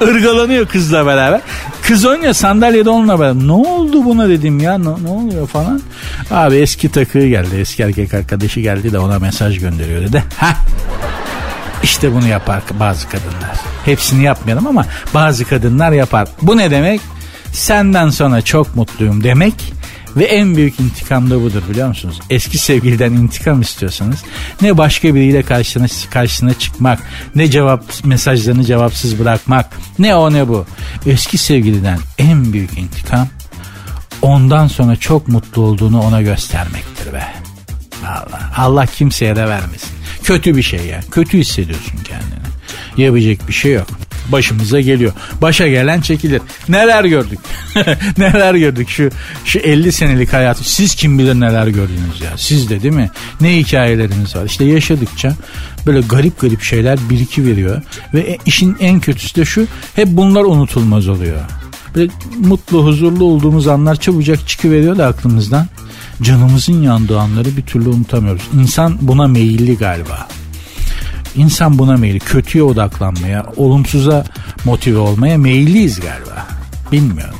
Irgalanıyor 0.00 0.66
kızla 0.66 1.06
beraber. 1.06 1.40
Kız 1.82 2.04
oynuyor 2.04 2.32
sandalyede 2.32 2.90
onunla 2.90 3.20
beraber. 3.20 3.46
Ne 3.46 3.52
oldu 3.52 4.04
buna 4.04 4.28
dedim 4.28 4.60
ya 4.60 4.78
ne, 4.78 5.04
ne 5.04 5.08
oluyor 5.08 5.46
falan. 5.46 5.80
Abi 6.30 6.56
eski 6.56 6.88
takığı 6.88 7.26
geldi. 7.26 7.56
Eski 7.56 7.82
erkek 7.82 8.14
arkadaşı 8.14 8.60
geldi 8.60 8.92
de 8.92 8.98
ona 8.98 9.18
mesaj 9.18 9.58
gönderiyor 9.58 10.02
dedi. 10.02 10.24
Ha 10.38 10.56
işte 11.82 12.12
bunu 12.12 12.26
yapar 12.26 12.62
bazı 12.80 13.08
kadınlar. 13.08 13.56
Hepsini 13.84 14.22
yapmayalım 14.24 14.66
ama 14.66 14.86
bazı 15.14 15.44
kadınlar 15.44 15.92
yapar. 15.92 16.28
Bu 16.42 16.56
ne 16.56 16.70
demek? 16.70 17.00
Senden 17.54 18.10
sonra 18.10 18.42
çok 18.42 18.76
mutluyum 18.76 19.24
demek 19.24 19.54
ve 20.16 20.24
en 20.24 20.56
büyük 20.56 20.80
intikam 20.80 21.30
da 21.30 21.42
budur 21.42 21.62
biliyor 21.70 21.88
musunuz? 21.88 22.20
Eski 22.30 22.58
sevgiliden 22.58 23.12
intikam 23.12 23.60
istiyorsanız 23.60 24.24
ne 24.62 24.78
başka 24.78 25.14
biriyle 25.14 25.42
karşına, 25.42 25.86
karşısına 26.10 26.54
çıkmak, 26.54 26.98
ne 27.34 27.50
cevap 27.50 28.04
mesajlarını 28.04 28.64
cevapsız 28.64 29.18
bırakmak, 29.18 29.70
ne 29.98 30.14
o 30.14 30.32
ne 30.32 30.48
bu. 30.48 30.66
Eski 31.06 31.38
sevgiliden 31.38 31.98
en 32.18 32.52
büyük 32.52 32.78
intikam 32.78 33.28
ondan 34.22 34.68
sonra 34.68 34.96
çok 34.96 35.28
mutlu 35.28 35.62
olduğunu 35.62 36.02
ona 36.02 36.22
göstermektir 36.22 37.12
be. 37.12 37.26
Allah, 38.06 38.52
Allah 38.56 38.86
kimseye 38.86 39.36
de 39.36 39.48
vermesin. 39.48 39.90
Kötü 40.22 40.56
bir 40.56 40.62
şey 40.62 40.86
ya. 40.86 41.00
Kötü 41.10 41.38
hissediyorsun 41.38 41.98
kendini. 42.04 42.44
Yapacak 42.96 43.48
bir 43.48 43.52
şey 43.52 43.72
yok. 43.72 43.86
Başımıza 44.28 44.80
geliyor. 44.80 45.12
Başa 45.42 45.68
gelen 45.68 46.00
çekilir. 46.00 46.42
Neler 46.68 47.04
gördük? 47.04 47.38
neler 48.18 48.54
gördük 48.54 48.88
şu 48.88 49.10
şu 49.44 49.58
50 49.58 49.92
senelik 49.92 50.32
hayatı. 50.32 50.70
Siz 50.70 50.94
kim 50.94 51.18
bilir 51.18 51.34
neler 51.34 51.66
gördünüz 51.66 52.20
ya. 52.24 52.30
Siz 52.36 52.70
de 52.70 52.82
değil 52.82 52.94
mi? 52.94 53.10
Ne 53.40 53.56
hikayeleriniz 53.56 54.36
var. 54.36 54.44
İşte 54.44 54.64
yaşadıkça 54.64 55.34
böyle 55.86 56.00
garip 56.00 56.40
garip 56.40 56.62
şeyler 56.62 56.98
biriki 57.10 57.46
veriyor. 57.46 57.82
Ve 58.14 58.38
işin 58.46 58.76
en 58.80 59.00
kötüsü 59.00 59.34
de 59.36 59.44
şu. 59.44 59.66
Hep 59.96 60.08
bunlar 60.08 60.42
unutulmaz 60.44 61.08
oluyor. 61.08 61.40
Böyle 61.94 62.12
mutlu, 62.38 62.84
huzurlu 62.84 63.24
olduğumuz 63.24 63.68
anlar 63.68 63.96
çabucak 63.96 64.48
çıkıveriyor 64.48 64.98
da 64.98 65.06
aklımızdan. 65.06 65.66
Canımızın 66.22 66.82
yandığı 66.82 67.18
anları 67.20 67.56
bir 67.56 67.62
türlü 67.62 67.88
unutamıyoruz. 67.88 68.42
İnsan 68.54 68.98
buna 69.00 69.26
meyilli 69.26 69.76
galiba. 69.76 70.28
İnsan 71.36 71.78
buna 71.78 71.96
meyilli. 71.96 72.18
Kötüye 72.18 72.64
odaklanmaya, 72.64 73.46
olumsuza 73.56 74.24
motive 74.64 74.98
olmaya 74.98 75.38
meyilliyiz 75.38 76.00
galiba. 76.00 76.46
Bilmiyorum. 76.92 77.38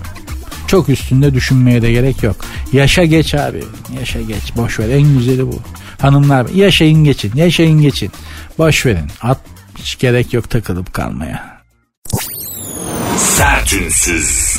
Çok 0.66 0.88
üstünde 0.88 1.34
düşünmeye 1.34 1.82
de 1.82 1.92
gerek 1.92 2.22
yok. 2.22 2.36
Yaşa 2.72 3.05
geç 3.05 3.34
abi. 3.34 3.64
Yaşa 4.01 4.20
geç. 4.20 4.57
Boş 4.57 4.78
ver. 4.80 4.88
En 4.88 5.18
güzeli 5.18 5.47
bu. 5.47 5.59
Hanımlar 6.01 6.49
yaşayın 6.49 7.05
geçin. 7.05 7.32
Yaşayın 7.34 7.82
geçin. 7.82 8.11
Boş 8.59 8.86
verin. 8.86 9.07
At 9.22 9.38
hiç 9.78 9.99
gerek 9.99 10.32
yok 10.32 10.51
takılıp 10.51 10.92
kalmaya. 10.92 11.62
Sertünsüz. 13.18 14.57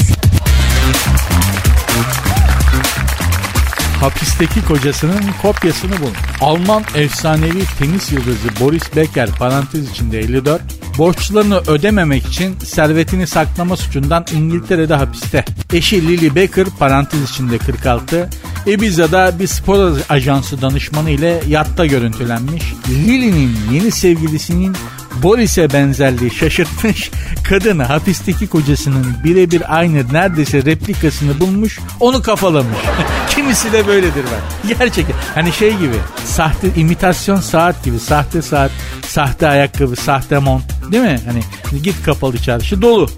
Hapisteki 4.00 4.66
kocasının 4.66 5.22
kopyasını 5.42 6.00
bulun. 6.00 6.14
Alman 6.42 6.84
efsanevi 6.96 7.64
tenis 7.80 8.12
yıldızı 8.12 8.48
Boris 8.60 8.96
Becker 8.96 9.30
parantez 9.40 9.92
içinde 9.92 10.20
54 10.20 10.62
borçlarını 10.98 11.58
ödememek 11.58 12.28
için 12.28 12.60
servetini 12.60 13.28
saklama 13.28 13.78
suçundan 13.78 14.26
İngiltere'de 14.36 14.96
hapiste. 14.96 15.46
Eşi 15.74 16.08
Lily 16.08 16.36
Becker 16.36 16.68
parantez 16.80 17.32
içinde 17.32 17.58
46 17.58 18.30
Ibiza'da 18.66 19.40
bir 19.40 19.48
spor 19.48 19.98
ajansı 20.10 20.62
danışmanı 20.62 21.10
ile 21.10 21.42
yatta 21.48 21.86
görüntülenmiş. 21.86 22.64
Lily'nin 22.90 23.58
yeni 23.72 23.92
sevgilisinin 23.92 24.76
Boris'e 25.24 25.74
benzerliği 25.74 26.32
şaşırtmış. 26.32 27.12
Kadını 27.44 27.84
hapisteki 27.84 28.48
kocasının 28.48 29.06
birebir 29.24 29.78
aynı 29.78 30.14
neredeyse 30.14 30.66
replikasını 30.66 31.40
bulmuş. 31.40 31.80
Onu 32.00 32.22
kafalamış. 32.22 32.78
Kimisi 33.30 33.74
de 33.74 33.88
böyledir 33.88 34.24
bak. 34.24 34.78
Gerçekten 34.80 35.16
hani 35.36 35.54
şey 35.54 35.78
gibi 35.78 35.96
sahte 36.26 36.68
imitasyon 36.76 37.40
saat 37.40 37.84
gibi 37.84 38.00
sahte 38.00 38.42
saat, 38.42 38.72
sahte 39.08 39.48
ayakkabı, 39.48 39.96
sahte 39.96 40.38
mont 40.38 40.64
değil 40.92 41.04
mi? 41.04 41.20
Hani 41.26 41.42
git 41.84 42.04
kapalı 42.04 42.38
çarşı 42.38 42.82
dolu. 42.82 43.10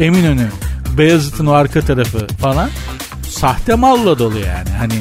Eminönü, 0.00 0.48
Beyazıt'ın 0.98 1.46
o 1.46 1.52
arka 1.52 1.80
tarafı 1.80 2.26
falan 2.26 2.70
sahte 3.30 3.74
malla 3.74 4.18
dolu 4.18 4.38
yani. 4.38 4.70
Hani 4.78 4.94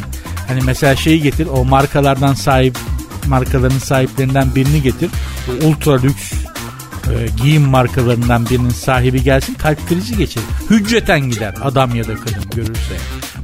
hani 0.48 0.62
mesela 0.66 0.96
şeyi 0.96 1.22
getir 1.22 1.48
o 1.54 1.66
markalardan 1.66 2.34
sahip 2.34 2.78
markaların 3.30 3.80
sahiplerinden 3.80 4.56
birini 4.56 4.82
getir. 4.82 5.10
O 5.48 5.66
ultra 5.66 6.02
lüks 6.02 6.34
e, 6.34 7.44
giyim 7.44 7.62
markalarından 7.62 8.50
birinin 8.50 8.70
sahibi 8.70 9.24
gelsin 9.24 9.54
kalp 9.54 9.90
krizi 9.90 10.18
geçirir. 10.18 10.46
Hücceten 10.70 11.20
gider 11.20 11.54
adam 11.62 11.96
ya 11.96 12.08
da 12.08 12.16
kadın 12.16 12.50
görürse. 12.56 12.96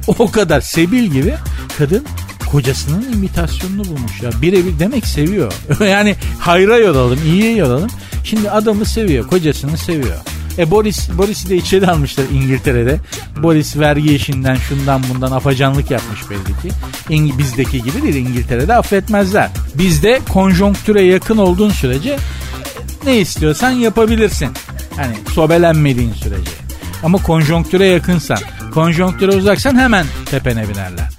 O 0.06 0.30
kadar 0.30 0.60
sebil 0.60 1.04
gibi 1.04 1.34
kadın 1.78 2.04
kocasının 2.50 3.12
imitasyonunu 3.12 3.84
bulmuş 3.84 4.22
ya. 4.22 4.30
Birebir 4.42 4.78
demek 4.78 5.06
seviyor. 5.06 5.52
yani 5.80 6.16
hayra 6.38 6.76
yoralım, 6.78 7.18
iyiye 7.26 7.56
yoralım. 7.56 7.90
Şimdi 8.24 8.50
adamı 8.50 8.84
seviyor, 8.84 9.26
kocasını 9.26 9.78
seviyor. 9.78 10.16
E 10.58 10.70
Boris 10.70 11.08
Boris'i 11.18 11.48
de 11.48 11.56
içeri 11.56 11.86
almışlar 11.86 12.24
İngiltere'de. 12.34 12.98
Boris 13.42 13.76
vergi 13.76 14.14
işinden 14.14 14.54
şundan 14.54 15.02
bundan 15.14 15.32
afacanlık 15.32 15.90
yapmış 15.90 16.30
belli 16.30 16.60
ki. 16.62 16.76
İng 17.08 17.38
bizdeki 17.38 17.82
gibi 17.82 18.02
değil 18.02 18.14
İngiltere'de 18.14 18.74
affetmezler. 18.74 19.50
Bizde 19.74 20.20
konjonktüre 20.28 21.02
yakın 21.02 21.36
olduğun 21.36 21.70
sürece 21.70 22.16
ne 23.04 23.18
istiyorsan 23.18 23.70
yapabilirsin. 23.70 24.48
Hani 24.96 25.14
sobelenmediğin 25.34 26.12
sürece. 26.12 26.50
Ama 27.02 27.18
konjonktüre 27.18 27.86
yakınsan, 27.86 28.38
konjonktüre 28.74 29.32
uzaksan 29.32 29.78
hemen 29.78 30.06
tepene 30.30 30.68
binerler. 30.68 31.10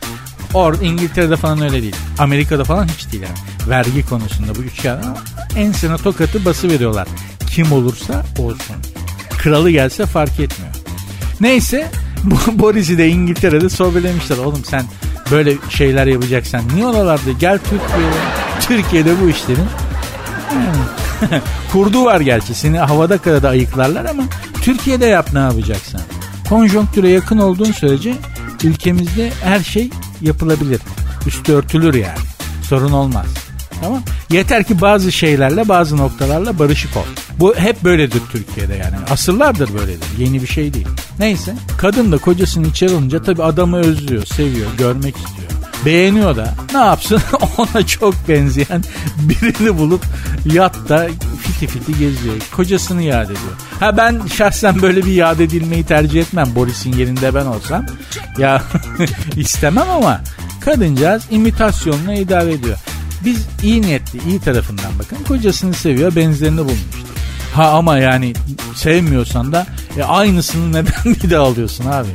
Or 0.54 0.74
İngiltere'de 0.82 1.36
falan 1.36 1.62
öyle 1.62 1.82
değil. 1.82 1.96
Amerika'da 2.20 2.64
falan 2.64 2.88
hiç 2.88 3.12
değil 3.12 3.24
yani. 3.24 3.70
Vergi 3.70 4.06
konusunda 4.06 4.56
bu 4.56 4.60
üç 4.60 4.86
en 4.86 5.02
ensene 5.56 5.98
tokatı 5.98 6.46
bası 6.46 6.70
veriyorlar. 6.70 7.08
Kim 7.50 7.72
olursa 7.72 8.26
olsun. 8.40 8.76
Kralı 9.38 9.70
gelse 9.70 10.06
fark 10.06 10.40
etmiyor. 10.40 10.74
Neyse 11.42 11.92
Boris'i 12.54 12.98
de 12.98 13.10
İngiltere'de 13.10 13.70
sobelemişler. 13.70 14.38
Oğlum 14.38 14.66
sen 14.66 14.84
böyle 15.32 15.54
şeyler 15.70 16.08
yapacaksan 16.08 16.62
niye 16.74 16.86
oralarda 16.86 17.32
gel 17.40 17.60
Türkiye'ye. 17.60 18.14
Türkiye'de 18.62 19.22
bu 19.22 19.30
işlerin 19.30 19.66
kurdu 21.72 22.06
var 22.06 22.22
gerçi. 22.22 22.54
Seni 22.54 22.80
havada 22.80 23.18
karada 23.18 23.50
ayıklarlar 23.50 24.06
ama 24.06 24.24
Türkiye'de 24.62 25.06
yap 25.06 25.30
ne 25.34 25.40
yapacaksan. 25.40 26.02
Konjonktüre 26.50 27.10
yakın 27.10 27.38
olduğun 27.38 27.72
sürece 27.72 28.14
ülkemizde 28.64 29.32
her 29.44 29.60
şey 29.60 29.90
yapılabilir. 30.22 30.82
Üstü 31.28 31.54
örtülür 31.54 31.94
yani. 31.94 32.20
Sorun 32.64 32.92
olmaz. 32.92 33.26
Tamam. 33.82 34.02
Yeter 34.30 34.64
ki 34.64 34.82
bazı 34.82 35.12
şeylerle 35.12 35.68
bazı 35.70 35.98
noktalarla 35.98 36.60
barışık 36.60 36.98
ol. 36.98 37.02
Bu 37.40 37.56
hep 37.56 37.84
böyledir 37.84 38.22
Türkiye'de 38.32 38.76
yani. 38.76 38.96
Asırlardır 39.10 39.74
böyledir. 39.74 40.08
Yeni 40.18 40.42
bir 40.42 40.48
şey 40.48 40.74
değil. 40.74 40.88
Neyse. 41.20 41.56
Kadın 41.78 42.12
da 42.12 42.18
kocasını 42.18 42.68
içeri 42.68 42.92
alınca 42.92 43.24
tabii 43.24 43.44
adamı 43.44 43.78
özlüyor, 43.78 44.26
seviyor, 44.26 44.68
görmek 44.78 45.18
istiyor. 45.18 45.48
Beğeniyor 45.86 46.36
da 46.36 46.54
ne 46.74 46.80
yapsın 46.80 47.22
ona 47.58 47.88
çok 47.88 48.14
benzeyen 48.30 48.84
birini 49.20 49.78
bulup 49.78 50.06
yatta 50.46 51.08
fiti 51.42 51.68
fiti 51.68 52.00
geziyor. 52.00 52.36
Kocasını 52.56 53.02
yad 53.02 53.26
ediyor. 53.26 53.56
Ha 53.80 53.98
ben 53.98 54.22
şahsen 54.38 54.82
böyle 54.82 55.06
bir 55.06 55.12
yad 55.12 55.40
edilmeyi 55.40 55.84
tercih 55.86 56.22
etmem. 56.22 56.48
Boris'in 56.56 56.94
yerinde 56.94 57.36
ben 57.36 57.46
olsam. 57.46 57.86
Ya 58.38 58.64
istemem 59.36 59.90
ama 59.90 60.22
kadıncağız 60.62 61.24
imitasyonla 61.32 62.14
idare 62.14 62.54
ediyor. 62.54 62.78
Biz 63.26 63.45
iyi 63.63 63.82
niyetli, 63.82 64.20
iyi 64.30 64.39
tarafından 64.39 64.91
bakın. 64.99 65.18
Kocasını 65.28 65.74
seviyor, 65.74 66.15
benzerini 66.15 66.57
bulmuştur. 66.57 67.07
Ha 67.53 67.70
ama 67.70 67.97
yani 67.97 68.34
sevmiyorsan 68.76 69.51
da 69.51 69.65
e, 69.97 70.03
aynısını 70.03 70.72
neden 70.72 70.93
bir 71.05 71.30
de 71.30 71.38
alıyorsun 71.38 71.86
abi? 71.86 72.07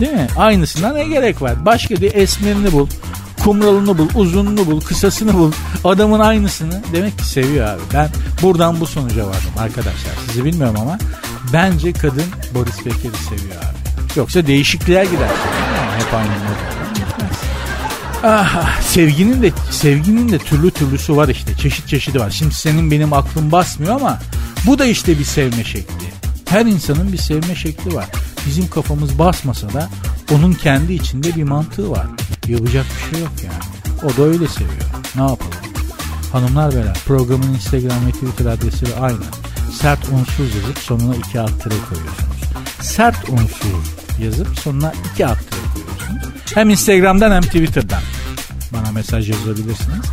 Değil 0.00 0.12
mi? 0.12 0.28
Aynısından 0.36 0.94
ne 0.94 1.04
gerek 1.04 1.42
var? 1.42 1.66
Başka 1.66 1.94
bir 1.96 2.14
esmerini 2.14 2.72
bul. 2.72 2.86
Kumralını 3.44 3.98
bul, 3.98 4.08
uzununu 4.14 4.66
bul, 4.66 4.80
kısasını 4.80 5.34
bul. 5.34 5.52
Adamın 5.84 6.20
aynısını 6.20 6.82
demek 6.92 7.18
ki 7.18 7.24
seviyor 7.24 7.66
abi. 7.66 7.80
Ben 7.94 8.08
buradan 8.42 8.80
bu 8.80 8.86
sonuca 8.86 9.26
vardım 9.26 9.52
arkadaşlar. 9.58 10.12
Sizi 10.26 10.44
bilmiyorum 10.44 10.76
ama 10.80 10.98
bence 11.52 11.92
kadın 11.92 12.24
Boris 12.54 12.78
Becker'i 12.78 13.16
seviyor 13.28 13.56
abi. 13.56 13.78
Yoksa 14.16 14.46
değişikliğe 14.46 15.04
gider. 15.04 15.30
Hep 15.98 16.14
aynı 16.14 16.77
Ah, 18.22 18.80
sevginin 18.82 19.42
de 19.42 19.52
sevginin 19.70 20.32
de 20.32 20.38
türlü 20.38 20.70
türlüsü 20.70 21.16
var 21.16 21.28
işte. 21.28 21.56
Çeşit 21.56 21.88
çeşidi 21.88 22.20
var. 22.20 22.30
Şimdi 22.30 22.54
senin 22.54 22.90
benim 22.90 23.12
aklım 23.12 23.52
basmıyor 23.52 23.94
ama 23.94 24.18
bu 24.66 24.78
da 24.78 24.86
işte 24.86 25.18
bir 25.18 25.24
sevme 25.24 25.64
şekli. 25.64 26.06
Her 26.48 26.66
insanın 26.66 27.12
bir 27.12 27.18
sevme 27.18 27.54
şekli 27.54 27.94
var. 27.94 28.06
Bizim 28.46 28.70
kafamız 28.70 29.18
basmasa 29.18 29.72
da 29.72 29.88
onun 30.34 30.52
kendi 30.52 30.92
içinde 30.92 31.34
bir 31.34 31.42
mantığı 31.42 31.90
var. 31.90 32.06
Yapacak 32.48 32.86
bir 32.96 33.10
şey 33.10 33.20
yok 33.20 33.32
yani. 33.44 33.64
O 34.04 34.16
da 34.16 34.22
öyle 34.22 34.48
seviyor. 34.48 34.90
Ne 35.14 35.22
yapalım? 35.22 35.58
Hanımlar 36.32 36.74
beyler 36.74 36.96
programın 37.06 37.54
Instagram 37.54 38.06
ve 38.06 38.10
Twitter 38.12 38.46
adresi 38.46 38.96
aynı. 39.00 39.24
Sert 39.80 40.08
unsuz 40.08 40.54
yazıp 40.54 40.78
sonuna 40.78 41.14
iki 41.14 41.40
alt 41.40 41.62
koyuyorsunuz. 41.62 42.40
Sert 42.80 43.28
unsuz 43.28 43.94
yazıp 44.22 44.58
sonuna 44.58 44.92
iki 45.12 45.26
alt 45.26 45.38
koyuyorsunuz. 45.50 45.87
Hem 46.54 46.70
Instagram'dan 46.70 47.32
hem 47.32 47.42
Twitter'dan 47.42 48.00
bana 48.72 48.92
mesaj 48.92 49.30
yazabilirsiniz. 49.30 50.06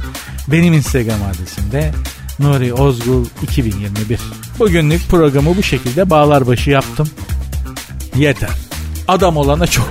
Benim 0.47 0.73
Instagram 0.73 1.23
adresim 1.23 1.71
de 1.71 1.91
Nuri 2.39 2.73
Ozgul 2.73 3.25
2021. 3.43 4.19
Bugünlük 4.59 5.09
programı 5.09 5.57
bu 5.57 5.63
şekilde 5.63 6.09
bağlar 6.09 6.47
başı 6.47 6.69
yaptım. 6.69 7.09
Yeter. 8.15 8.49
Adam 9.07 9.37
olana 9.37 9.67
çok. 9.67 9.89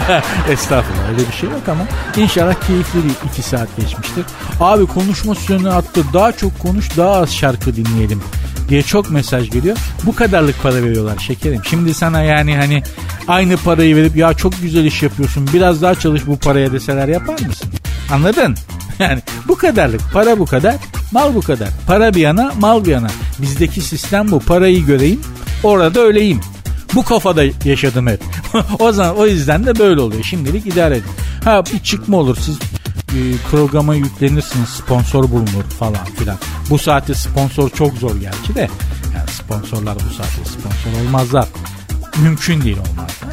Estağfurullah 0.50 1.08
öyle 1.08 1.28
bir 1.28 1.32
şey 1.32 1.48
yok 1.50 1.68
ama 1.68 1.86
inşallah 2.16 2.66
keyifli 2.66 2.98
bir 3.04 3.28
iki 3.30 3.42
saat 3.42 3.76
geçmiştir. 3.76 4.24
Abi 4.60 4.86
konuşma 4.86 5.34
süreni 5.34 5.70
attı 5.70 6.04
daha 6.12 6.32
çok 6.32 6.58
konuş 6.58 6.96
daha 6.96 7.10
az 7.10 7.34
şarkı 7.34 7.76
dinleyelim 7.76 8.22
diye 8.68 8.82
çok 8.82 9.10
mesaj 9.10 9.50
geliyor. 9.50 9.76
Bu 10.06 10.14
kadarlık 10.14 10.62
para 10.62 10.74
veriyorlar 10.74 11.18
şekerim. 11.18 11.60
Şimdi 11.64 11.94
sana 11.94 12.22
yani 12.22 12.56
hani 12.56 12.82
aynı 13.28 13.56
parayı 13.56 13.96
verip 13.96 14.16
ya 14.16 14.34
çok 14.34 14.62
güzel 14.62 14.84
iş 14.84 15.02
yapıyorsun 15.02 15.48
biraz 15.54 15.82
daha 15.82 15.94
çalış 15.94 16.26
bu 16.26 16.36
paraya 16.38 16.72
deseler 16.72 17.08
yapar 17.08 17.40
mısın? 17.46 17.70
Anladın? 18.12 18.56
Yani 18.98 19.22
bu 19.48 19.56
kadarlık 19.58 20.00
para 20.12 20.38
bu 20.38 20.46
kadar 20.46 20.74
mal 21.12 21.34
bu 21.34 21.40
kadar. 21.40 21.68
Para 21.86 22.14
bir 22.14 22.20
yana 22.20 22.52
mal 22.60 22.84
bir 22.84 22.90
yana. 22.90 23.08
Bizdeki 23.38 23.80
sistem 23.80 24.30
bu 24.30 24.40
parayı 24.40 24.86
göreyim 24.86 25.20
Orada 25.62 26.00
öyleyim. 26.00 26.40
Bu 26.94 27.04
kafada 27.04 27.44
yaşadım 27.64 28.06
hep. 28.06 28.20
o 28.78 28.92
zaman 28.92 29.16
o 29.16 29.26
yüzden 29.26 29.66
de 29.66 29.78
böyle 29.78 30.00
oluyor. 30.00 30.22
Şimdilik 30.24 30.66
idare 30.66 30.96
edin. 30.96 31.10
Ha 31.44 31.64
bir 31.72 31.78
çıkma 31.78 32.16
olur 32.16 32.36
siz 32.40 32.58
programa 33.50 33.94
yüklenirsiniz 33.94 34.68
sponsor 34.68 35.30
bulunur 35.30 35.64
falan 35.78 36.04
filan. 36.04 36.38
Bu 36.70 36.78
saatte 36.78 37.14
sponsor 37.14 37.70
çok 37.70 37.94
zor 37.98 38.16
gerçi 38.16 38.54
de. 38.54 38.68
Yani 39.14 39.30
sponsorlar 39.30 39.94
bu 39.94 40.14
saatte 40.14 40.44
sponsor 40.44 41.00
olmazlar. 41.00 41.48
Mümkün 42.22 42.62
değil 42.62 42.76
olmazlar. 42.76 43.30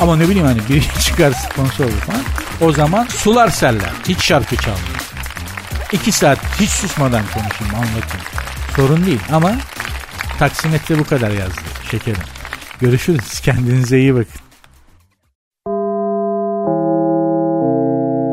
Ama 0.00 0.16
ne 0.16 0.28
bileyim 0.28 0.46
hani 0.46 0.60
biri 0.68 0.82
çıkar 1.00 1.32
sponsor 1.32 1.84
olur 1.84 1.92
falan. 1.92 2.22
O 2.60 2.72
zaman 2.72 3.06
sular 3.06 3.48
seller. 3.48 3.90
Hiç 4.08 4.24
şarkı 4.24 4.56
çalmıyor. 4.56 5.00
İki 5.92 6.12
saat 6.12 6.38
hiç 6.60 6.70
susmadan 6.70 7.22
konuşayım 7.34 7.74
anlatayım. 7.74 8.26
Sorun 8.76 9.06
değil 9.06 9.20
ama 9.32 9.52
taksimetre 10.38 10.98
bu 10.98 11.04
kadar 11.04 11.30
yazdı 11.30 11.60
şekerim. 11.90 12.22
Görüşürüz. 12.80 13.40
Kendinize 13.40 13.98
iyi 13.98 14.14
bakın. 14.14 14.45